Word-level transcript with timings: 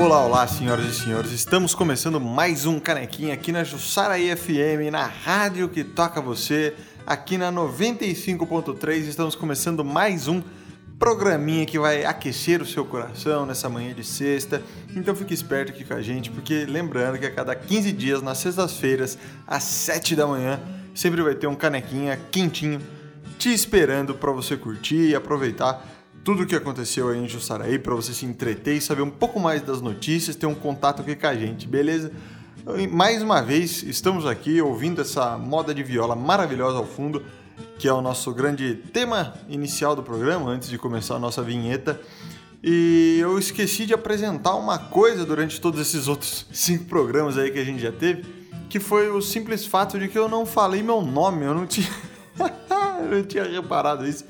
Olá, 0.00 0.24
olá, 0.24 0.46
senhoras 0.46 0.86
e 0.86 0.98
senhores. 0.98 1.30
Estamos 1.30 1.74
começando 1.74 2.18
mais 2.18 2.64
um 2.64 2.80
Canequinha 2.80 3.34
aqui 3.34 3.52
na 3.52 3.62
Jussaraí 3.62 4.34
FM, 4.34 4.90
na 4.90 5.04
rádio 5.04 5.68
que 5.68 5.84
toca 5.84 6.22
você, 6.22 6.74
aqui 7.06 7.36
na 7.36 7.52
95.3. 7.52 8.96
Estamos 9.00 9.34
começando 9.34 9.84
mais 9.84 10.26
um 10.26 10.42
programinha 10.98 11.66
que 11.66 11.78
vai 11.78 12.06
aquecer 12.06 12.62
o 12.62 12.66
seu 12.66 12.82
coração 12.82 13.44
nessa 13.44 13.68
manhã 13.68 13.92
de 13.92 14.02
sexta. 14.02 14.62
Então 14.96 15.14
fique 15.14 15.34
esperto 15.34 15.70
aqui 15.70 15.84
com 15.84 15.92
a 15.92 16.00
gente, 16.00 16.30
porque 16.30 16.64
lembrando 16.64 17.18
que 17.18 17.26
a 17.26 17.30
cada 17.30 17.54
15 17.54 17.92
dias, 17.92 18.22
nas 18.22 18.38
sextas-feiras, 18.38 19.18
às 19.46 19.64
7 19.64 20.16
da 20.16 20.26
manhã, 20.26 20.58
sempre 20.94 21.20
vai 21.20 21.34
ter 21.34 21.46
um 21.46 21.54
canequinha 21.54 22.18
quentinho 22.30 22.80
te 23.38 23.52
esperando 23.52 24.14
para 24.14 24.32
você 24.32 24.56
curtir 24.56 25.10
e 25.10 25.14
aproveitar 25.14 25.99
tudo 26.24 26.42
o 26.42 26.46
que 26.46 26.54
aconteceu 26.54 27.08
aí 27.08 27.18
em 27.18 27.28
Jussaraí 27.28 27.78
para 27.78 27.94
você 27.94 28.12
se 28.12 28.26
entreter 28.26 28.76
e 28.76 28.80
saber 28.80 29.02
um 29.02 29.10
pouco 29.10 29.40
mais 29.40 29.62
das 29.62 29.80
notícias, 29.80 30.36
ter 30.36 30.46
um 30.46 30.54
contato 30.54 31.00
aqui 31.02 31.16
com 31.16 31.26
a 31.26 31.34
gente, 31.34 31.66
beleza? 31.66 32.12
Mais 32.92 33.22
uma 33.22 33.40
vez, 33.40 33.82
estamos 33.82 34.26
aqui 34.26 34.60
ouvindo 34.60 35.00
essa 35.00 35.38
moda 35.38 35.74
de 35.74 35.82
viola 35.82 36.14
maravilhosa 36.14 36.76
ao 36.76 36.86
fundo, 36.86 37.22
que 37.78 37.88
é 37.88 37.92
o 37.92 38.02
nosso 38.02 38.32
grande 38.34 38.74
tema 38.92 39.34
inicial 39.48 39.96
do 39.96 40.02
programa, 40.02 40.50
antes 40.50 40.68
de 40.68 40.76
começar 40.76 41.14
a 41.14 41.18
nossa 41.18 41.42
vinheta. 41.42 41.98
E 42.62 43.16
eu 43.18 43.38
esqueci 43.38 43.86
de 43.86 43.94
apresentar 43.94 44.54
uma 44.56 44.78
coisa 44.78 45.24
durante 45.24 45.58
todos 45.58 45.80
esses 45.80 46.06
outros 46.06 46.46
cinco 46.52 46.84
programas 46.84 47.38
aí 47.38 47.50
que 47.50 47.58
a 47.58 47.64
gente 47.64 47.80
já 47.80 47.90
teve, 47.90 48.26
que 48.68 48.78
foi 48.78 49.08
o 49.08 49.22
simples 49.22 49.64
fato 49.64 49.98
de 49.98 50.06
que 50.06 50.18
eu 50.18 50.28
não 50.28 50.44
falei 50.44 50.82
meu 50.82 51.00
nome, 51.00 51.46
eu 51.46 51.54
não 51.54 51.66
tinha, 51.66 51.88
eu 53.00 53.16
não 53.16 53.24
tinha 53.24 53.44
reparado 53.44 54.06
isso 54.06 54.26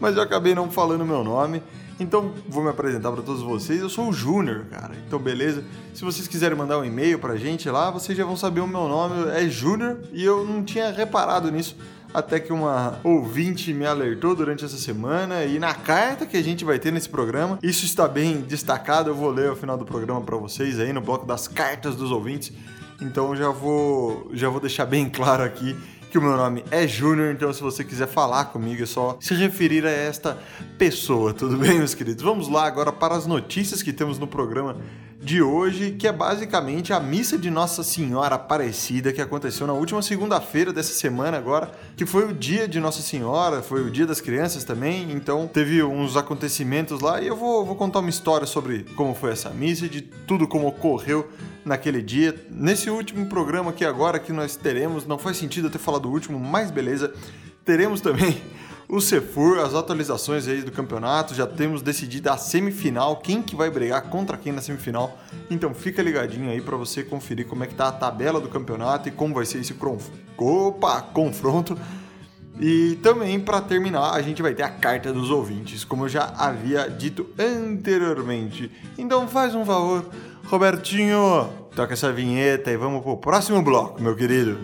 mas 0.00 0.16
eu 0.16 0.22
acabei 0.22 0.54
não 0.54 0.70
falando 0.70 1.04
meu 1.04 1.22
nome. 1.22 1.62
Então 2.00 2.32
vou 2.48 2.62
me 2.62 2.70
apresentar 2.70 3.12
para 3.12 3.22
todos 3.22 3.42
vocês. 3.42 3.80
Eu 3.80 3.90
sou 3.90 4.08
o 4.08 4.12
Júnior, 4.12 4.64
cara. 4.70 4.94
Então 5.06 5.18
beleza. 5.18 5.62
Se 5.92 6.02
vocês 6.02 6.26
quiserem 6.26 6.56
mandar 6.56 6.78
um 6.78 6.84
e-mail 6.84 7.18
pra 7.18 7.36
gente 7.36 7.68
lá, 7.68 7.90
vocês 7.90 8.16
já 8.16 8.24
vão 8.24 8.36
saber 8.36 8.60
o 8.60 8.66
meu 8.66 8.88
nome 8.88 9.30
é 9.30 9.46
Júnior 9.48 9.98
e 10.12 10.24
eu 10.24 10.44
não 10.46 10.64
tinha 10.64 10.90
reparado 10.90 11.50
nisso 11.52 11.76
até 12.12 12.40
que 12.40 12.52
uma 12.52 12.98
ouvinte 13.04 13.72
me 13.72 13.86
alertou 13.86 14.34
durante 14.34 14.64
essa 14.64 14.76
semana 14.76 15.44
e 15.44 15.58
na 15.58 15.74
carta 15.74 16.26
que 16.26 16.36
a 16.36 16.42
gente 16.42 16.64
vai 16.64 16.78
ter 16.78 16.92
nesse 16.92 17.08
programa, 17.08 17.58
isso 17.62 17.84
está 17.84 18.08
bem 18.08 18.40
destacado, 18.40 19.10
eu 19.10 19.14
vou 19.14 19.30
ler 19.30 19.48
ao 19.48 19.56
final 19.56 19.78
do 19.78 19.84
programa 19.84 20.20
para 20.20 20.36
vocês 20.36 20.80
aí 20.80 20.92
no 20.92 21.00
bloco 21.00 21.24
das 21.24 21.46
cartas 21.46 21.94
dos 21.94 22.10
ouvintes. 22.10 22.52
Então 23.00 23.34
já 23.34 23.50
vou 23.50 24.30
já 24.32 24.48
vou 24.48 24.60
deixar 24.60 24.86
bem 24.86 25.08
claro 25.10 25.42
aqui 25.42 25.76
que 26.10 26.18
o 26.18 26.22
meu 26.22 26.36
nome 26.36 26.64
é 26.70 26.86
Júnior, 26.86 27.32
então 27.32 27.52
se 27.52 27.62
você 27.62 27.84
quiser 27.84 28.08
falar 28.08 28.46
comigo 28.46 28.82
é 28.82 28.86
só 28.86 29.16
se 29.20 29.32
referir 29.32 29.86
a 29.86 29.90
esta 29.90 30.36
pessoa, 30.76 31.32
tudo 31.32 31.56
bem, 31.56 31.78
meus 31.78 31.94
queridos? 31.94 32.22
Vamos 32.22 32.48
lá 32.48 32.66
agora 32.66 32.90
para 32.90 33.14
as 33.14 33.26
notícias 33.26 33.80
que 33.80 33.92
temos 33.92 34.18
no 34.18 34.26
programa 34.26 34.76
de 35.22 35.42
hoje, 35.42 35.90
que 35.92 36.08
é 36.08 36.12
basicamente 36.12 36.94
a 36.94 36.98
missa 36.98 37.36
de 37.36 37.50
Nossa 37.50 37.82
Senhora 37.82 38.36
Aparecida 38.36 39.12
que 39.12 39.20
aconteceu 39.20 39.66
na 39.66 39.74
última 39.74 40.00
segunda-feira 40.00 40.72
dessa 40.72 40.94
semana 40.94 41.36
agora, 41.36 41.70
que 41.94 42.06
foi 42.06 42.24
o 42.24 42.32
dia 42.32 42.66
de 42.66 42.80
Nossa 42.80 43.02
Senhora, 43.02 43.60
foi 43.60 43.82
o 43.82 43.90
dia 43.90 44.06
das 44.06 44.18
crianças 44.18 44.64
também, 44.64 45.12
então 45.12 45.46
teve 45.46 45.82
uns 45.82 46.16
acontecimentos 46.16 47.02
lá 47.02 47.20
e 47.20 47.26
eu 47.26 47.36
vou, 47.36 47.66
vou 47.66 47.76
contar 47.76 47.98
uma 47.98 48.08
história 48.08 48.46
sobre 48.46 48.84
como 48.96 49.14
foi 49.14 49.32
essa 49.32 49.50
missa 49.50 49.86
de 49.86 50.00
tudo 50.00 50.48
como 50.48 50.66
ocorreu 50.66 51.28
naquele 51.66 52.00
dia. 52.00 52.34
Nesse 52.50 52.88
último 52.88 53.26
programa 53.26 53.72
aqui 53.72 53.84
agora 53.84 54.18
que 54.18 54.32
nós 54.32 54.56
teremos, 54.56 55.06
não 55.06 55.18
faz 55.18 55.36
sentido 55.36 55.66
eu 55.66 55.70
ter 55.70 55.78
falado 55.78 56.06
o 56.06 56.10
último, 56.10 56.40
mas 56.40 56.70
beleza, 56.70 57.12
teremos 57.62 58.00
também 58.00 58.40
o 58.90 59.00
Cefur, 59.00 59.60
as 59.60 59.72
atualizações 59.72 60.48
aí 60.48 60.62
do 60.62 60.72
campeonato, 60.72 61.32
já 61.32 61.46
temos 61.46 61.80
decidido 61.80 62.28
a 62.28 62.36
semifinal, 62.36 63.16
quem 63.18 63.40
que 63.40 63.54
vai 63.54 63.70
brigar 63.70 64.02
contra 64.02 64.36
quem 64.36 64.52
na 64.52 64.60
semifinal. 64.60 65.16
Então 65.48 65.72
fica 65.72 66.02
ligadinho 66.02 66.50
aí 66.50 66.60
para 66.60 66.76
você 66.76 67.04
conferir 67.04 67.46
como 67.46 67.62
é 67.62 67.68
que 67.68 67.74
tá 67.74 67.86
a 67.86 67.92
tabela 67.92 68.40
do 68.40 68.48
campeonato 68.48 69.08
e 69.08 69.12
como 69.12 69.32
vai 69.32 69.46
ser 69.46 69.58
esse 69.58 69.74
Opa, 70.36 71.02
confronto. 71.02 71.78
E 72.58 72.98
também 73.02 73.38
para 73.38 73.60
terminar, 73.60 74.10
a 74.12 74.22
gente 74.22 74.42
vai 74.42 74.54
ter 74.54 74.64
a 74.64 74.70
carta 74.70 75.12
dos 75.12 75.30
ouvintes, 75.30 75.84
como 75.84 76.06
eu 76.06 76.08
já 76.08 76.24
havia 76.36 76.90
dito 76.90 77.26
anteriormente. 77.38 78.70
Então 78.98 79.28
faz 79.28 79.54
um 79.54 79.64
favor, 79.64 80.04
Robertinho, 80.46 81.48
toca 81.76 81.92
essa 81.92 82.12
vinheta 82.12 82.72
e 82.72 82.76
vamos 82.76 83.02
pro 83.02 83.16
próximo 83.16 83.62
bloco, 83.62 84.02
meu 84.02 84.16
querido. 84.16 84.58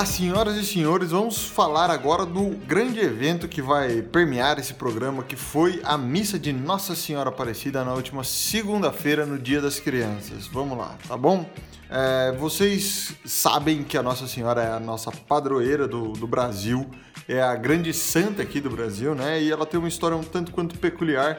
Olá, 0.00 0.06
senhoras 0.06 0.56
e 0.56 0.64
senhores, 0.64 1.10
vamos 1.10 1.44
falar 1.44 1.90
agora 1.90 2.24
do 2.24 2.56
grande 2.66 2.98
evento 3.00 3.46
que 3.46 3.60
vai 3.60 4.00
permear 4.00 4.58
esse 4.58 4.72
programa, 4.72 5.22
que 5.22 5.36
foi 5.36 5.78
a 5.84 5.98
missa 5.98 6.38
de 6.38 6.54
Nossa 6.54 6.96
Senhora 6.96 7.28
Aparecida 7.28 7.84
na 7.84 7.92
última 7.92 8.24
segunda-feira, 8.24 9.26
no 9.26 9.38
Dia 9.38 9.60
das 9.60 9.78
Crianças. 9.78 10.46
Vamos 10.46 10.78
lá, 10.78 10.96
tá 11.06 11.18
bom? 11.18 11.44
É, 11.90 12.32
vocês 12.32 13.12
sabem 13.26 13.84
que 13.84 13.98
a 13.98 14.02
Nossa 14.02 14.26
Senhora 14.26 14.62
é 14.62 14.72
a 14.72 14.80
nossa 14.80 15.12
padroeira 15.12 15.86
do, 15.86 16.12
do 16.12 16.26
Brasil, 16.26 16.90
é 17.28 17.42
a 17.42 17.54
grande 17.54 17.92
santa 17.92 18.40
aqui 18.40 18.58
do 18.58 18.70
Brasil, 18.70 19.14
né? 19.14 19.42
E 19.42 19.52
ela 19.52 19.66
tem 19.66 19.78
uma 19.78 19.88
história 19.88 20.16
um 20.16 20.22
tanto 20.22 20.50
quanto 20.50 20.78
peculiar 20.78 21.38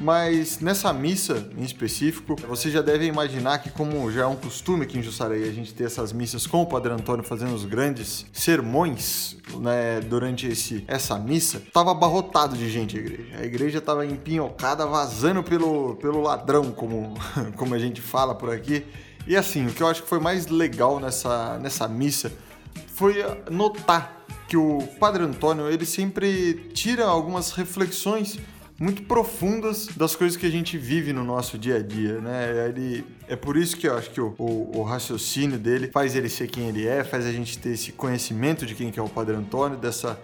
mas 0.00 0.60
nessa 0.60 0.92
missa 0.92 1.50
em 1.56 1.62
específico, 1.62 2.34
você 2.48 2.70
já 2.70 2.80
deve 2.80 3.04
imaginar 3.04 3.58
que, 3.58 3.70
como 3.70 4.10
já 4.10 4.22
é 4.22 4.26
um 4.26 4.36
costume 4.36 4.84
aqui 4.84 4.98
em 4.98 5.02
Jussaraí, 5.02 5.46
a 5.48 5.52
gente 5.52 5.74
ter 5.74 5.84
essas 5.84 6.12
missas 6.12 6.46
com 6.46 6.62
o 6.62 6.66
Padre 6.66 6.92
Antônio 6.92 7.22
fazendo 7.22 7.54
os 7.54 7.64
grandes 7.64 8.24
sermões 8.32 9.36
né, 9.58 10.00
durante 10.00 10.46
esse, 10.46 10.84
essa 10.88 11.18
missa, 11.18 11.62
tava 11.72 11.90
abarrotado 11.90 12.56
de 12.56 12.70
gente 12.70 12.96
a 12.96 13.00
igreja. 13.00 13.36
A 13.38 13.44
igreja 13.44 13.80
tava 13.80 14.06
empinhocada, 14.06 14.86
vazando 14.86 15.42
pelo, 15.42 15.96
pelo 15.96 16.22
ladrão, 16.22 16.72
como, 16.72 17.14
como 17.56 17.74
a 17.74 17.78
gente 17.78 18.00
fala 18.00 18.34
por 18.34 18.50
aqui. 18.50 18.86
E 19.26 19.36
assim, 19.36 19.66
o 19.66 19.72
que 19.72 19.82
eu 19.82 19.86
acho 19.86 20.02
que 20.02 20.08
foi 20.08 20.18
mais 20.18 20.46
legal 20.46 20.98
nessa, 20.98 21.58
nessa 21.58 21.86
missa 21.86 22.32
foi 22.86 23.24
notar 23.50 24.24
que 24.48 24.56
o 24.56 24.80
Padre 24.98 25.22
Antônio 25.22 25.68
ele 25.70 25.86
sempre 25.86 26.54
tira 26.74 27.04
algumas 27.04 27.52
reflexões 27.52 28.38
muito 28.80 29.02
profundas 29.02 29.88
das 29.94 30.16
coisas 30.16 30.38
que 30.38 30.46
a 30.46 30.50
gente 30.50 30.78
vive 30.78 31.12
no 31.12 31.22
nosso 31.22 31.58
dia 31.58 31.76
a 31.76 31.82
dia, 31.82 32.18
né? 32.18 32.66
Ele, 32.66 33.04
é 33.28 33.36
por 33.36 33.58
isso 33.58 33.76
que 33.76 33.86
eu 33.86 33.94
acho 33.94 34.08
que 34.10 34.18
o, 34.22 34.34
o, 34.38 34.78
o, 34.78 34.82
raciocínio 34.82 35.58
dele 35.58 35.88
faz 35.88 36.16
ele 36.16 36.30
ser 36.30 36.48
quem 36.48 36.66
ele 36.66 36.86
é, 36.86 37.04
faz 37.04 37.26
a 37.26 37.30
gente 37.30 37.58
ter 37.58 37.72
esse 37.72 37.92
conhecimento 37.92 38.64
de 38.64 38.74
quem 38.74 38.90
que 38.90 38.98
é 38.98 39.02
o 39.02 39.08
Padre 39.08 39.36
Antônio, 39.36 39.76
dessa 39.76 40.18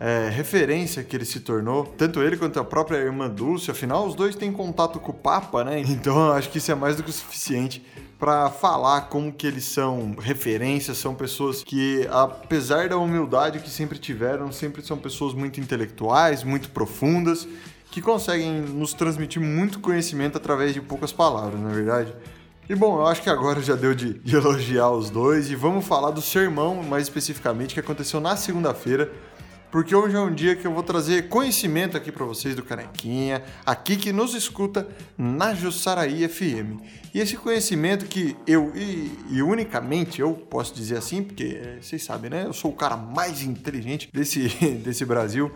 é, 0.00 0.30
referência 0.30 1.04
que 1.04 1.14
ele 1.14 1.26
se 1.26 1.40
tornou, 1.40 1.84
tanto 1.84 2.22
ele 2.22 2.38
quanto 2.38 2.58
a 2.58 2.64
própria 2.64 2.96
irmã 2.96 3.28
Dulce, 3.28 3.70
afinal 3.70 4.06
os 4.06 4.14
dois 4.14 4.34
têm 4.34 4.50
contato 4.50 4.98
com 4.98 5.12
o 5.12 5.14
Papa, 5.14 5.62
né? 5.62 5.82
Então 5.86 6.28
eu 6.28 6.32
acho 6.32 6.48
que 6.48 6.56
isso 6.56 6.72
é 6.72 6.74
mais 6.74 6.96
do 6.96 7.02
que 7.02 7.10
o 7.10 7.12
suficiente 7.12 7.84
para 8.18 8.48
falar 8.48 9.02
como 9.02 9.30
que 9.30 9.46
eles 9.46 9.64
são 9.64 10.14
referências, 10.18 10.96
são 10.96 11.14
pessoas 11.14 11.62
que, 11.62 12.06
apesar 12.10 12.88
da 12.88 12.96
humildade 12.96 13.58
que 13.58 13.68
sempre 13.68 13.98
tiveram, 13.98 14.50
sempre 14.52 14.82
são 14.82 14.96
pessoas 14.96 15.34
muito 15.34 15.60
intelectuais, 15.60 16.42
muito 16.44 16.70
profundas 16.70 17.46
que 17.90 18.00
conseguem 18.00 18.60
nos 18.60 18.94
transmitir 18.94 19.42
muito 19.42 19.80
conhecimento 19.80 20.36
através 20.36 20.72
de 20.72 20.80
poucas 20.80 21.12
palavras, 21.12 21.60
na 21.60 21.70
é 21.70 21.74
verdade. 21.74 22.14
E 22.68 22.74
bom, 22.74 23.00
eu 23.00 23.06
acho 23.06 23.20
que 23.20 23.28
agora 23.28 23.60
já 23.60 23.74
deu 23.74 23.94
de, 23.94 24.14
de 24.14 24.36
elogiar 24.36 24.90
os 24.90 25.10
dois 25.10 25.50
e 25.50 25.56
vamos 25.56 25.84
falar 25.84 26.12
do 26.12 26.22
sermão 26.22 26.84
mais 26.84 27.02
especificamente 27.02 27.74
que 27.74 27.80
aconteceu 27.80 28.20
na 28.20 28.36
segunda-feira, 28.36 29.10
porque 29.72 29.92
hoje 29.92 30.14
é 30.14 30.20
um 30.20 30.32
dia 30.32 30.54
que 30.54 30.64
eu 30.66 30.72
vou 30.72 30.82
trazer 30.84 31.28
conhecimento 31.28 31.96
aqui 31.96 32.12
para 32.12 32.24
vocês 32.24 32.54
do 32.54 32.62
Canequinha, 32.62 33.42
aqui 33.66 33.96
que 33.96 34.12
nos 34.12 34.34
escuta 34.34 34.86
na 35.18 35.52
Jussaraí 35.52 36.28
FM. 36.28 36.80
E 37.12 37.18
esse 37.18 37.36
conhecimento 37.36 38.06
que 38.06 38.36
eu, 38.46 38.72
e, 38.76 39.18
e, 39.30 39.42
unicamente 39.42 40.20
eu 40.20 40.32
posso 40.34 40.72
dizer 40.72 40.96
assim, 40.96 41.24
porque 41.24 41.78
vocês 41.80 42.04
sabem, 42.04 42.30
né? 42.30 42.44
Eu 42.46 42.52
sou 42.52 42.70
o 42.70 42.74
cara 42.74 42.96
mais 42.96 43.42
inteligente 43.42 44.08
desse, 44.12 44.48
desse 44.84 45.04
Brasil. 45.04 45.50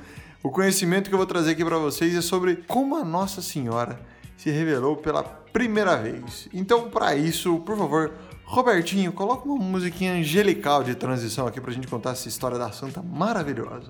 O 0.45 0.51
conhecimento 0.51 1.09
que 1.09 1.15
eu 1.15 1.17
vou 1.17 1.27
trazer 1.27 1.53
aqui 1.53 1.65
para 1.65 1.79
vocês 1.79 2.15
é 2.15 2.21
sobre 2.21 2.57
como 2.69 2.97
a 2.97 3.03
Nossa 3.03 3.41
Senhora 3.41 3.99
se 4.37 4.51
revelou 4.51 4.95
pela 4.95 5.23
primeira 5.23 5.97
vez. 5.97 6.51
Então, 6.53 6.91
para 6.91 7.17
isso, 7.17 7.61
por 7.61 7.79
favor, 7.79 8.13
Robertinho, 8.45 9.11
coloca 9.11 9.49
uma 9.49 9.57
musiquinha 9.57 10.13
angelical 10.13 10.85
de 10.85 10.95
transição 10.95 11.47
aqui 11.47 11.63
para 11.63 11.71
a 11.71 11.75
gente 11.75 11.87
contar 11.87 12.11
essa 12.11 12.29
história 12.29 12.59
da 12.59 12.71
santa 12.71 13.03
maravilhosa. 13.03 13.89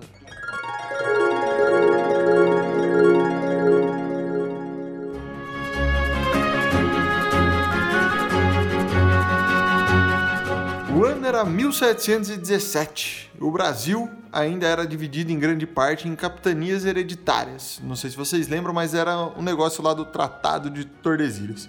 Ano 11.25 11.37
era 11.37 11.43
1717. 11.43 13.31
O 13.39 13.49
Brasil 13.49 14.09
ainda 14.31 14.67
era 14.67 14.85
dividido 14.85 15.31
em 15.31 15.39
grande 15.39 15.65
parte 15.65 16.07
em 16.07 16.15
capitanias 16.15 16.85
hereditárias. 16.85 17.81
Não 17.83 17.95
sei 17.95 18.11
se 18.11 18.15
vocês 18.15 18.47
lembram, 18.47 18.73
mas 18.73 18.93
era 18.93 19.17
um 19.35 19.41
negócio 19.41 19.83
lá 19.83 19.93
do 19.93 20.05
Tratado 20.05 20.69
de 20.69 20.85
Tordesilhas. 20.85 21.67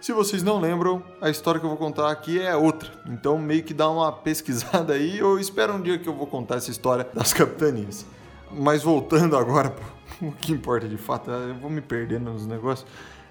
Se 0.00 0.12
vocês 0.12 0.42
não 0.42 0.60
lembram, 0.60 1.02
a 1.20 1.30
história 1.30 1.60
que 1.60 1.64
eu 1.66 1.70
vou 1.70 1.78
contar 1.78 2.10
aqui 2.10 2.40
é 2.40 2.56
outra. 2.56 2.90
Então 3.06 3.38
meio 3.38 3.62
que 3.62 3.72
dá 3.72 3.88
uma 3.88 4.10
pesquisada 4.12 4.94
aí 4.94 5.22
ou 5.22 5.38
espera 5.38 5.72
um 5.72 5.80
dia 5.80 5.98
que 5.98 6.08
eu 6.08 6.14
vou 6.14 6.26
contar 6.26 6.56
essa 6.56 6.70
história 6.70 7.06
das 7.14 7.32
capitanias. 7.32 8.04
Mas 8.50 8.82
voltando 8.82 9.36
agora 9.36 9.74
o 10.20 10.32
que 10.32 10.52
importa 10.52 10.88
de 10.88 10.96
fato, 10.96 11.30
eu 11.30 11.54
vou 11.54 11.70
me 11.70 11.80
perdendo 11.80 12.32
nos 12.32 12.46
negócios. 12.46 12.88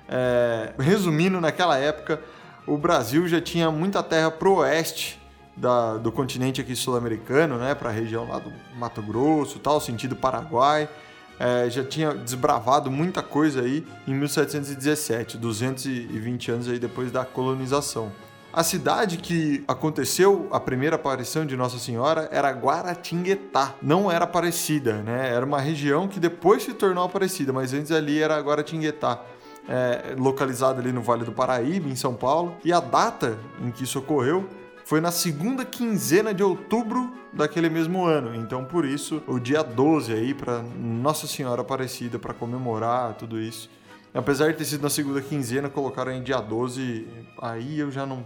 É, 0.08 0.74
resumindo, 0.80 1.42
naquela 1.42 1.78
época 1.78 2.22
o 2.66 2.78
Brasil 2.78 3.28
já 3.28 3.42
tinha 3.42 3.70
muita 3.70 4.02
terra 4.02 4.32
pro 4.32 4.56
oeste 4.56 5.25
da, 5.56 5.98
do 5.98 6.12
continente 6.12 6.60
aqui 6.60 6.76
sul-americano, 6.76 7.58
né, 7.58 7.74
para 7.74 7.90
a 7.90 7.92
região 7.94 8.28
lá 8.28 8.40
do 8.40 8.52
Mato 8.76 9.02
Grosso, 9.02 9.60
tal, 9.60 9.80
sentido 9.80 10.16
Paraguai. 10.16 10.90
É, 11.38 11.70
já 11.70 11.84
tinha 11.84 12.14
desbravado 12.14 12.90
muita 12.90 13.22
coisa 13.22 13.62
aí 13.62 13.86
em 14.08 14.14
1717, 14.14 15.38
220 15.38 16.52
anos 16.52 16.70
aí 16.70 16.80
depois 16.80 17.12
da 17.12 17.26
colonização. 17.26 18.12
A 18.54 18.64
cidade 18.64 19.18
que 19.18 19.66
aconteceu 19.68 20.48
a 20.50 20.62
primeira 20.62 20.96
aparição 20.96 21.46
de 21.46 21.58
Nossa 21.58 21.78
Senhora 21.78 22.30
era 22.32 22.50
Guaratinguetá. 22.52 23.76
Não 23.82 24.10
era 24.10 24.24
Aparecida, 24.24 25.02
né? 25.02 25.30
Era 25.30 25.46
uma 25.46 25.60
região 25.60 26.08
que 26.08 26.22
depois 26.22 26.64
se 26.64 26.74
tornou 26.74 27.04
Aparecida, 27.04 27.52
mas 27.52 27.74
antes 27.74 27.92
ali 27.92 28.22
era 28.22 28.40
Guaratinguetá 28.40 29.22
é, 29.68 30.16
localizada 30.18 30.80
ali 30.80 30.94
no 30.94 31.02
Vale 31.02 31.26
do 31.26 31.34
Paraíba, 31.34 31.90
em 31.90 31.98
São 31.98 32.14
Paulo. 32.14 32.56
E 32.64 32.72
a 32.72 32.80
data 32.80 33.38
em 33.62 33.72
que 33.72 33.84
isso 33.84 34.00
ocorreu 34.00 34.48
foi 34.86 35.02
na 35.02 35.12
segunda 35.12 35.66
quinzena 35.66 36.32
de 36.32 36.44
outubro 36.44 37.12
daquele 37.34 37.70
mesmo 37.70 38.06
ano. 38.06 38.36
Então, 38.36 38.64
por 38.64 38.86
isso, 38.86 39.22
o 39.28 39.40
dia 39.40 39.64
12 39.64 40.14
aí 40.14 40.32
para 40.32 40.62
Nossa 40.62 41.26
Senhora 41.26 41.62
Aparecida 41.62 42.20
para 42.20 42.36
comemorar 42.36 43.16
tudo 43.16 43.40
isso. 43.40 43.68
Apesar 44.14 44.52
de 44.52 44.60
ter 44.60 44.66
sido 44.66 44.84
na 44.84 44.90
segunda 44.92 45.22
quinzena, 45.22 45.70
colocaram 45.70 46.12
em 46.12 46.22
dia 46.22 46.40
12, 46.40 47.08
aí 47.42 47.80
eu 47.80 47.92
já 47.92 48.06
não 48.06 48.24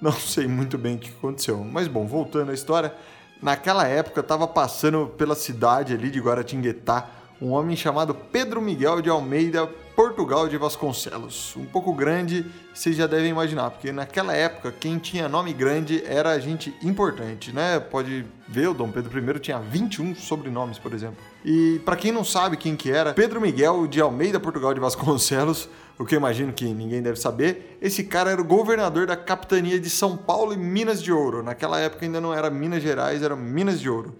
não 0.00 0.12
sei 0.16 0.46
muito 0.46 0.78
bem 0.78 0.94
o 0.94 0.98
que 0.98 1.10
aconteceu. 1.10 1.62
Mas 1.64 1.88
bom, 1.88 2.06
voltando 2.06 2.52
à 2.52 2.54
história, 2.54 2.94
naquela 3.42 3.86
época 3.86 4.20
estava 4.20 4.46
passando 4.46 5.08
pela 5.18 5.34
cidade 5.34 5.92
ali 5.92 6.08
de 6.08 6.20
Guaratinguetá 6.20 7.10
um 7.42 7.50
homem 7.50 7.74
chamado 7.74 8.14
Pedro 8.14 8.60
Miguel 8.60 9.00
de 9.00 9.08
Almeida 9.08 9.68
Portugal 10.00 10.48
de 10.48 10.56
Vasconcelos. 10.56 11.54
Um 11.58 11.66
pouco 11.66 11.92
grande, 11.92 12.46
vocês 12.72 12.96
já 12.96 13.06
devem 13.06 13.28
imaginar, 13.28 13.70
porque 13.70 13.92
naquela 13.92 14.34
época 14.34 14.72
quem 14.72 14.96
tinha 14.96 15.28
nome 15.28 15.52
grande 15.52 16.02
era 16.06 16.40
gente 16.40 16.74
importante, 16.82 17.52
né? 17.52 17.78
Pode 17.78 18.24
ver, 18.48 18.70
o 18.70 18.72
Dom 18.72 18.90
Pedro 18.90 19.18
I 19.18 19.38
tinha 19.40 19.58
21 19.58 20.14
sobrenomes, 20.14 20.78
por 20.78 20.94
exemplo. 20.94 21.18
E 21.44 21.82
para 21.84 21.96
quem 21.96 22.12
não 22.12 22.24
sabe 22.24 22.56
quem 22.56 22.76
que 22.76 22.90
era, 22.90 23.12
Pedro 23.12 23.42
Miguel 23.42 23.86
de 23.86 24.00
Almeida 24.00 24.40
Portugal 24.40 24.72
de 24.72 24.80
Vasconcelos, 24.80 25.68
o 25.98 26.06
que 26.06 26.14
eu 26.14 26.18
imagino 26.18 26.50
que 26.50 26.64
ninguém 26.64 27.02
deve 27.02 27.20
saber, 27.20 27.76
esse 27.82 28.02
cara 28.04 28.30
era 28.30 28.40
o 28.40 28.44
governador 28.44 29.06
da 29.06 29.18
capitania 29.18 29.78
de 29.78 29.90
São 29.90 30.16
Paulo 30.16 30.54
e 30.54 30.56
Minas 30.56 31.02
de 31.02 31.12
Ouro. 31.12 31.42
Naquela 31.42 31.78
época 31.78 32.06
ainda 32.06 32.22
não 32.22 32.32
era 32.32 32.48
Minas 32.48 32.82
Gerais, 32.82 33.22
era 33.22 33.36
Minas 33.36 33.78
de 33.78 33.90
Ouro. 33.90 34.16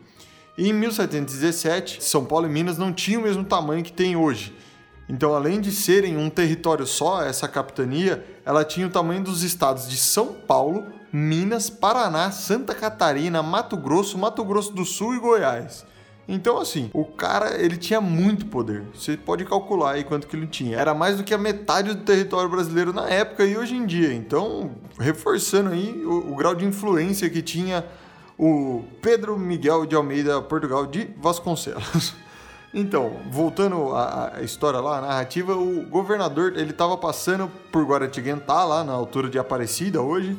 E 0.58 0.68
em 0.68 0.74
1717, 0.74 2.04
São 2.04 2.26
Paulo 2.26 2.46
e 2.46 2.50
Minas 2.50 2.76
não 2.76 2.92
tinham 2.92 3.22
o 3.22 3.24
mesmo 3.24 3.44
tamanho 3.44 3.82
que 3.82 3.90
tem 3.90 4.14
hoje. 4.14 4.54
Então, 5.10 5.34
além 5.34 5.60
de 5.60 5.72
serem 5.72 6.16
um 6.16 6.30
território 6.30 6.86
só, 6.86 7.20
essa 7.20 7.48
capitania, 7.48 8.24
ela 8.46 8.64
tinha 8.64 8.86
o 8.86 8.90
tamanho 8.90 9.24
dos 9.24 9.42
estados 9.42 9.88
de 9.88 9.96
São 9.96 10.28
Paulo, 10.32 10.86
Minas, 11.12 11.68
Paraná, 11.68 12.30
Santa 12.30 12.76
Catarina, 12.76 13.42
Mato 13.42 13.76
Grosso, 13.76 14.16
Mato 14.16 14.44
Grosso 14.44 14.72
do 14.72 14.84
Sul 14.84 15.16
e 15.16 15.18
Goiás. 15.18 15.84
Então, 16.28 16.58
assim, 16.58 16.90
o 16.94 17.04
cara, 17.04 17.60
ele 17.60 17.76
tinha 17.76 18.00
muito 18.00 18.46
poder. 18.46 18.84
Você 18.94 19.16
pode 19.16 19.44
calcular 19.44 19.94
aí 19.94 20.04
quanto 20.04 20.28
que 20.28 20.36
ele 20.36 20.46
tinha. 20.46 20.78
Era 20.78 20.94
mais 20.94 21.16
do 21.16 21.24
que 21.24 21.34
a 21.34 21.38
metade 21.38 21.92
do 21.92 22.04
território 22.04 22.48
brasileiro 22.48 22.92
na 22.92 23.10
época 23.10 23.44
e 23.44 23.56
hoje 23.56 23.74
em 23.74 23.84
dia. 23.84 24.14
Então, 24.14 24.70
reforçando 24.96 25.70
aí 25.70 26.04
o, 26.06 26.30
o 26.30 26.36
grau 26.36 26.54
de 26.54 26.64
influência 26.64 27.28
que 27.28 27.42
tinha 27.42 27.84
o 28.38 28.84
Pedro 29.02 29.36
Miguel 29.36 29.84
de 29.86 29.96
Almeida 29.96 30.40
Portugal 30.40 30.86
de 30.86 31.10
Vasconcelos. 31.20 32.14
Então, 32.72 33.20
voltando 33.28 33.92
à, 33.96 34.34
história 34.42 34.78
lá, 34.78 34.98
a 34.98 35.00
narrativa, 35.00 35.54
o 35.54 35.84
governador 35.86 36.52
ele 36.56 36.70
estava 36.70 36.96
passando 36.96 37.50
por 37.72 37.84
Guaratinguetá, 37.84 38.64
lá 38.64 38.84
na 38.84 38.92
altura 38.92 39.28
de 39.28 39.38
Aparecida 39.38 40.00
hoje, 40.00 40.36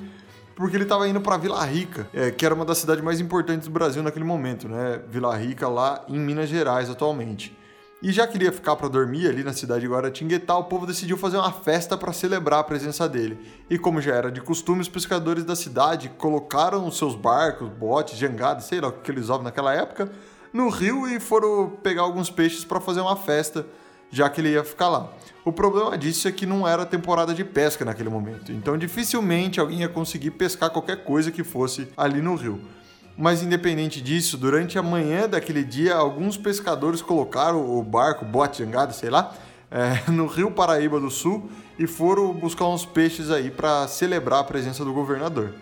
porque 0.55 0.77
ele 0.77 0.83
estava 0.83 1.09
indo 1.09 1.19
para 1.19 1.35
Vila 1.35 1.63
Rica, 1.65 2.07
é, 2.13 2.31
que 2.31 2.45
era 2.45 2.55
uma 2.55 2.63
das 2.63 2.77
cidades 2.77 3.03
mais 3.03 3.19
importantes 3.19 3.67
do 3.67 3.73
Brasil 3.73 4.01
naquele 4.01 4.23
momento, 4.23 4.69
né? 4.69 5.01
Vila 5.09 5.35
Rica 5.35 5.67
lá 5.67 6.05
em 6.07 6.17
Minas 6.17 6.47
Gerais 6.47 6.89
atualmente. 6.89 7.57
E 8.01 8.11
já 8.11 8.25
queria 8.25 8.51
ficar 8.51 8.75
para 8.77 8.87
dormir 8.87 9.27
ali 9.27 9.43
na 9.43 9.53
cidade 9.53 9.81
de 9.81 9.87
Guaratinguetá, 9.87 10.57
o 10.57 10.63
povo 10.63 10.87
decidiu 10.87 11.17
fazer 11.17 11.37
uma 11.37 11.51
festa 11.51 11.97
para 11.97 12.13
celebrar 12.13 12.61
a 12.61 12.63
presença 12.63 13.07
dele. 13.07 13.37
E 13.69 13.77
como 13.77 14.01
já 14.01 14.15
era 14.15 14.31
de 14.31 14.41
costume, 14.41 14.81
os 14.81 14.89
pescadores 14.89 15.43
da 15.43 15.55
cidade 15.55 16.09
colocaram 16.17 16.89
seus 16.89 17.13
barcos, 17.13 17.69
botes, 17.69 18.17
jangadas, 18.17 18.63
sei 18.63 18.81
lá 18.81 18.87
o 18.87 18.93
que 18.93 19.11
eles 19.11 19.25
usavam 19.25 19.43
naquela 19.43 19.73
época, 19.73 20.11
no 20.53 20.69
rio 20.69 21.07
e 21.07 21.19
foram 21.19 21.69
pegar 21.81 22.01
alguns 22.01 22.29
peixes 22.29 22.63
para 22.63 22.79
fazer 22.79 23.01
uma 23.01 23.15
festa, 23.15 23.65
já 24.09 24.29
que 24.29 24.41
ele 24.41 24.51
ia 24.51 24.63
ficar 24.63 24.89
lá. 24.89 25.11
O 25.43 25.51
problema 25.51 25.97
disso 25.97 26.27
é 26.27 26.31
que 26.31 26.45
não 26.45 26.67
era 26.67 26.85
temporada 26.85 27.33
de 27.33 27.43
pesca 27.43 27.83
naquele 27.83 28.09
momento, 28.09 28.51
então 28.51 28.77
dificilmente 28.77 29.59
alguém 29.59 29.79
ia 29.79 29.89
conseguir 29.89 30.31
pescar 30.31 30.69
qualquer 30.69 31.03
coisa 31.03 31.31
que 31.31 31.43
fosse 31.43 31.87
ali 31.97 32.21
no 32.21 32.35
rio. 32.35 32.61
Mas 33.17 33.43
independente 33.43 34.01
disso, 34.01 34.37
durante 34.37 34.77
a 34.77 34.83
manhã 34.83 35.27
daquele 35.27 35.63
dia, 35.63 35.95
alguns 35.95 36.37
pescadores 36.37 37.01
colocaram 37.01 37.77
o 37.77 37.83
barco, 37.83 38.25
bote 38.25 38.63
jangada, 38.63 38.93
sei 38.93 39.09
lá, 39.09 39.35
é, 39.69 40.03
no 40.11 40.25
Rio 40.27 40.51
Paraíba 40.51 40.99
do 40.99 41.09
Sul 41.09 41.49
e 41.77 41.87
foram 41.87 42.33
buscar 42.33 42.67
uns 42.67 42.85
peixes 42.85 43.31
aí 43.31 43.49
para 43.49 43.87
celebrar 43.87 44.39
a 44.41 44.43
presença 44.43 44.83
do 44.83 44.93
governador. 44.93 45.53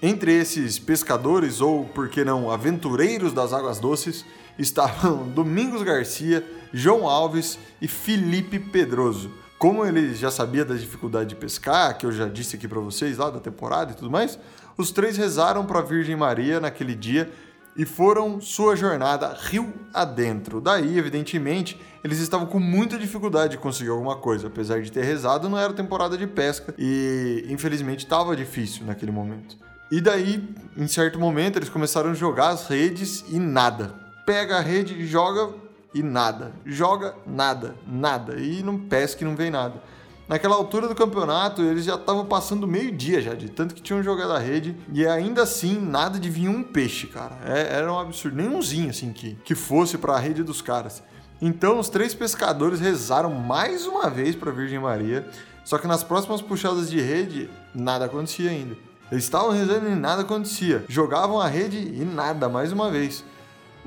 Entre 0.00 0.32
esses 0.32 0.78
pescadores, 0.78 1.60
ou 1.60 1.84
por 1.84 2.08
que 2.08 2.24
não, 2.24 2.50
aventureiros 2.50 3.32
das 3.32 3.52
águas 3.52 3.80
doces, 3.80 4.24
estavam 4.58 5.28
Domingos 5.30 5.82
Garcia, 5.82 6.44
João 6.72 7.06
Alves 7.08 7.58
e 7.80 7.88
Felipe 7.88 8.58
Pedroso. 8.58 9.30
Como 9.58 9.84
ele 9.84 10.14
já 10.14 10.30
sabia 10.30 10.64
da 10.64 10.74
dificuldade 10.74 11.30
de 11.30 11.36
pescar, 11.36 11.98
que 11.98 12.06
eu 12.06 12.12
já 12.12 12.28
disse 12.28 12.56
aqui 12.56 12.68
para 12.68 12.80
vocês 12.80 13.18
lá 13.18 13.28
da 13.28 13.40
temporada 13.40 13.92
e 13.92 13.94
tudo 13.94 14.10
mais, 14.10 14.38
os 14.76 14.92
três 14.92 15.16
rezaram 15.16 15.66
para 15.66 15.80
a 15.80 15.82
Virgem 15.82 16.14
Maria 16.14 16.60
naquele 16.60 16.94
dia 16.94 17.28
e 17.76 17.84
foram 17.84 18.40
sua 18.40 18.76
jornada 18.76 19.36
rio 19.40 19.72
adentro. 19.94 20.60
Daí, 20.60 20.98
evidentemente, 20.98 21.80
eles 22.02 22.18
estavam 22.18 22.46
com 22.46 22.58
muita 22.58 22.98
dificuldade 22.98 23.52
de 23.52 23.58
conseguir 23.58 23.90
alguma 23.90 24.16
coisa. 24.16 24.48
Apesar 24.48 24.82
de 24.82 24.90
ter 24.90 25.04
rezado, 25.04 25.48
não 25.48 25.58
era 25.58 25.72
temporada 25.72 26.18
de 26.18 26.26
pesca 26.26 26.74
e, 26.76 27.46
infelizmente, 27.48 28.00
estava 28.00 28.34
difícil 28.36 28.84
naquele 28.84 29.12
momento. 29.12 29.56
E 29.90 30.00
daí, 30.00 30.44
em 30.76 30.86
certo 30.86 31.18
momento, 31.18 31.56
eles 31.56 31.68
começaram 31.68 32.10
a 32.10 32.14
jogar 32.14 32.50
as 32.50 32.66
redes 32.66 33.24
e 33.28 33.38
nada. 33.38 34.07
Pega 34.28 34.58
a 34.58 34.60
rede, 34.60 35.06
joga 35.06 35.54
e 35.94 36.02
nada. 36.02 36.52
Joga 36.66 37.14
nada, 37.26 37.76
nada. 37.86 38.38
E 38.38 38.62
não 38.62 38.78
pesca 38.78 39.24
e 39.24 39.26
não 39.26 39.34
vem 39.34 39.50
nada. 39.50 39.82
Naquela 40.28 40.54
altura 40.54 40.86
do 40.86 40.94
campeonato, 40.94 41.62
eles 41.62 41.86
já 41.86 41.94
estavam 41.94 42.26
passando 42.26 42.68
meio-dia 42.68 43.22
já, 43.22 43.32
de 43.32 43.48
tanto 43.48 43.74
que 43.74 43.80
tinham 43.80 44.02
jogado 44.02 44.34
a 44.34 44.38
rede, 44.38 44.76
e 44.92 45.06
ainda 45.06 45.44
assim, 45.44 45.80
nada 45.80 46.18
de 46.18 46.28
vir 46.28 46.46
um 46.46 46.62
peixe, 46.62 47.06
cara. 47.06 47.38
É, 47.42 47.76
era 47.76 47.90
um 47.90 47.98
absurdo, 47.98 48.36
nenhumzinho 48.36 48.90
assim 48.90 49.14
que, 49.14 49.34
que 49.36 49.54
fosse 49.54 49.96
para 49.96 50.12
a 50.12 50.18
rede 50.18 50.42
dos 50.42 50.60
caras. 50.60 51.02
Então, 51.40 51.78
os 51.78 51.88
três 51.88 52.12
pescadores 52.12 52.80
rezaram 52.80 53.30
mais 53.30 53.86
uma 53.86 54.10
vez 54.10 54.36
para 54.36 54.50
a 54.50 54.54
Virgem 54.54 54.78
Maria, 54.78 55.26
só 55.64 55.78
que 55.78 55.86
nas 55.86 56.04
próximas 56.04 56.42
puxadas 56.42 56.90
de 56.90 57.00
rede, 57.00 57.48
nada 57.74 58.04
acontecia 58.04 58.50
ainda. 58.50 58.76
Eles 59.10 59.24
estavam 59.24 59.52
rezando 59.52 59.88
e 59.88 59.94
nada 59.94 60.20
acontecia. 60.20 60.84
Jogavam 60.86 61.40
a 61.40 61.48
rede 61.48 61.78
e 61.78 62.04
nada, 62.04 62.46
mais 62.46 62.72
uma 62.72 62.90
vez. 62.90 63.24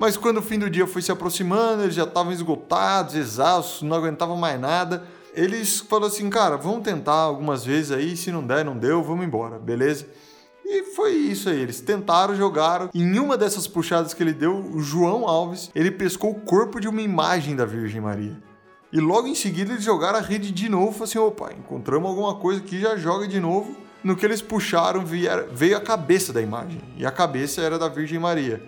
Mas 0.02 0.18
quando 0.18 0.38
o 0.38 0.42
fim 0.42 0.58
do 0.58 0.68
dia 0.68 0.88
foi 0.88 1.04
se 1.04 1.12
aproximando, 1.12 1.84
eles 1.84 1.94
já 1.94 2.06
estavam 2.06 2.34
esgotados, 2.34 3.14
exaustos, 3.14 3.84
não 3.84 3.96
aguentavam 3.96 4.36
mais 4.36 4.60
nada 4.60 5.04
eles 5.34 5.80
falaram 5.80 6.08
assim, 6.08 6.30
cara, 6.30 6.58
vamos 6.58 6.84
tentar 6.84 7.14
algumas 7.14 7.64
vezes 7.64 7.92
aí, 7.92 8.18
se 8.18 8.32
não 8.32 8.46
der, 8.46 8.66
não 8.66 8.78
deu, 8.78 9.02
vamos 9.02 9.26
embora, 9.26 9.58
beleza? 9.58 10.06
E 10.66 10.84
foi 10.96 11.14
isso 11.14 11.50
aí, 11.50 11.60
eles 11.60 11.80
tentaram, 11.82 12.36
jogaram. 12.36 12.90
Em 12.94 13.18
uma 13.18 13.38
dessas 13.38 13.68
puxadas 13.68 14.14
que 14.14 14.22
ele 14.22 14.34
deu, 14.34 14.58
o 14.58 14.82
João 14.82 15.28
Alves, 15.28 15.72
ele 15.74 15.92
pescou 15.92 16.32
o 16.32 16.42
corpo 16.42 16.80
de 16.80 16.88
uma 16.88 17.02
imagem 17.02 17.56
da 17.56 17.66
Virgem 17.66 18.02
Maria. 18.02 18.38
E 18.92 19.00
logo 19.00 19.28
em 19.28 19.36
seguida 19.36 19.72
eles 19.72 19.86
jogaram 19.86 20.20
a 20.20 20.22
rede 20.22 20.52
de 20.52 20.68
novo, 20.68 21.04
assim, 21.04 21.18
opa, 21.18 21.54
encontramos 21.54 22.10
alguma 22.10 22.36
coisa 22.36 22.60
que 22.60 22.80
já 22.80 22.98
joga 22.98 23.28
de 23.28 23.40
novo. 23.40 23.76
No 24.04 24.16
que 24.16 24.26
eles 24.26 24.42
puxaram, 24.42 25.06
veio 25.06 25.78
a 25.78 25.82
cabeça 25.82 26.34
da 26.34 26.42
imagem. 26.42 26.82
E 26.98 27.06
a 27.06 27.12
cabeça 27.12 27.62
era 27.62 27.78
da 27.78 27.88
Virgem 27.88 28.20
Maria. 28.20 28.62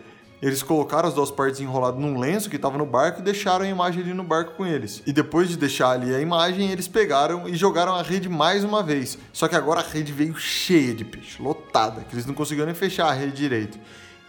Eles 0.45 0.62
colocaram 0.62 1.07
as 1.07 1.15
duas 1.15 1.31
partes 1.31 1.62
enroladas 1.62 2.01
num 2.01 2.19
lenço 2.19 2.50
que 2.50 2.57
estava 2.57 2.77
no 2.77 2.85
barco 2.85 3.21
e 3.21 3.23
deixaram 3.23 3.63
a 3.63 3.67
imagem 3.69 4.03
ali 4.03 4.13
no 4.13 4.25
barco 4.25 4.57
com 4.57 4.65
eles. 4.65 5.01
E 5.07 5.13
depois 5.13 5.47
de 5.47 5.55
deixar 5.55 5.91
ali 5.91 6.13
a 6.13 6.19
imagem, 6.19 6.69
eles 6.69 6.85
pegaram 6.85 7.47
e 7.47 7.55
jogaram 7.55 7.95
a 7.95 8.01
rede 8.01 8.27
mais 8.27 8.62
uma 8.62 8.83
vez. 8.83 9.17
Só 9.31 9.47
que 9.47 9.55
agora 9.55 9.79
a 9.79 9.83
rede 9.83 10.12
veio 10.12 10.35
cheia 10.35 10.93
de 10.93 11.05
peixe, 11.05 11.41
lotada, 11.41 12.01
que 12.01 12.13
eles 12.13 12.25
não 12.25 12.33
conseguiram 12.33 12.65
nem 12.65 12.75
fechar 12.75 13.07
a 13.07 13.13
rede 13.13 13.38
direito. 13.38 13.79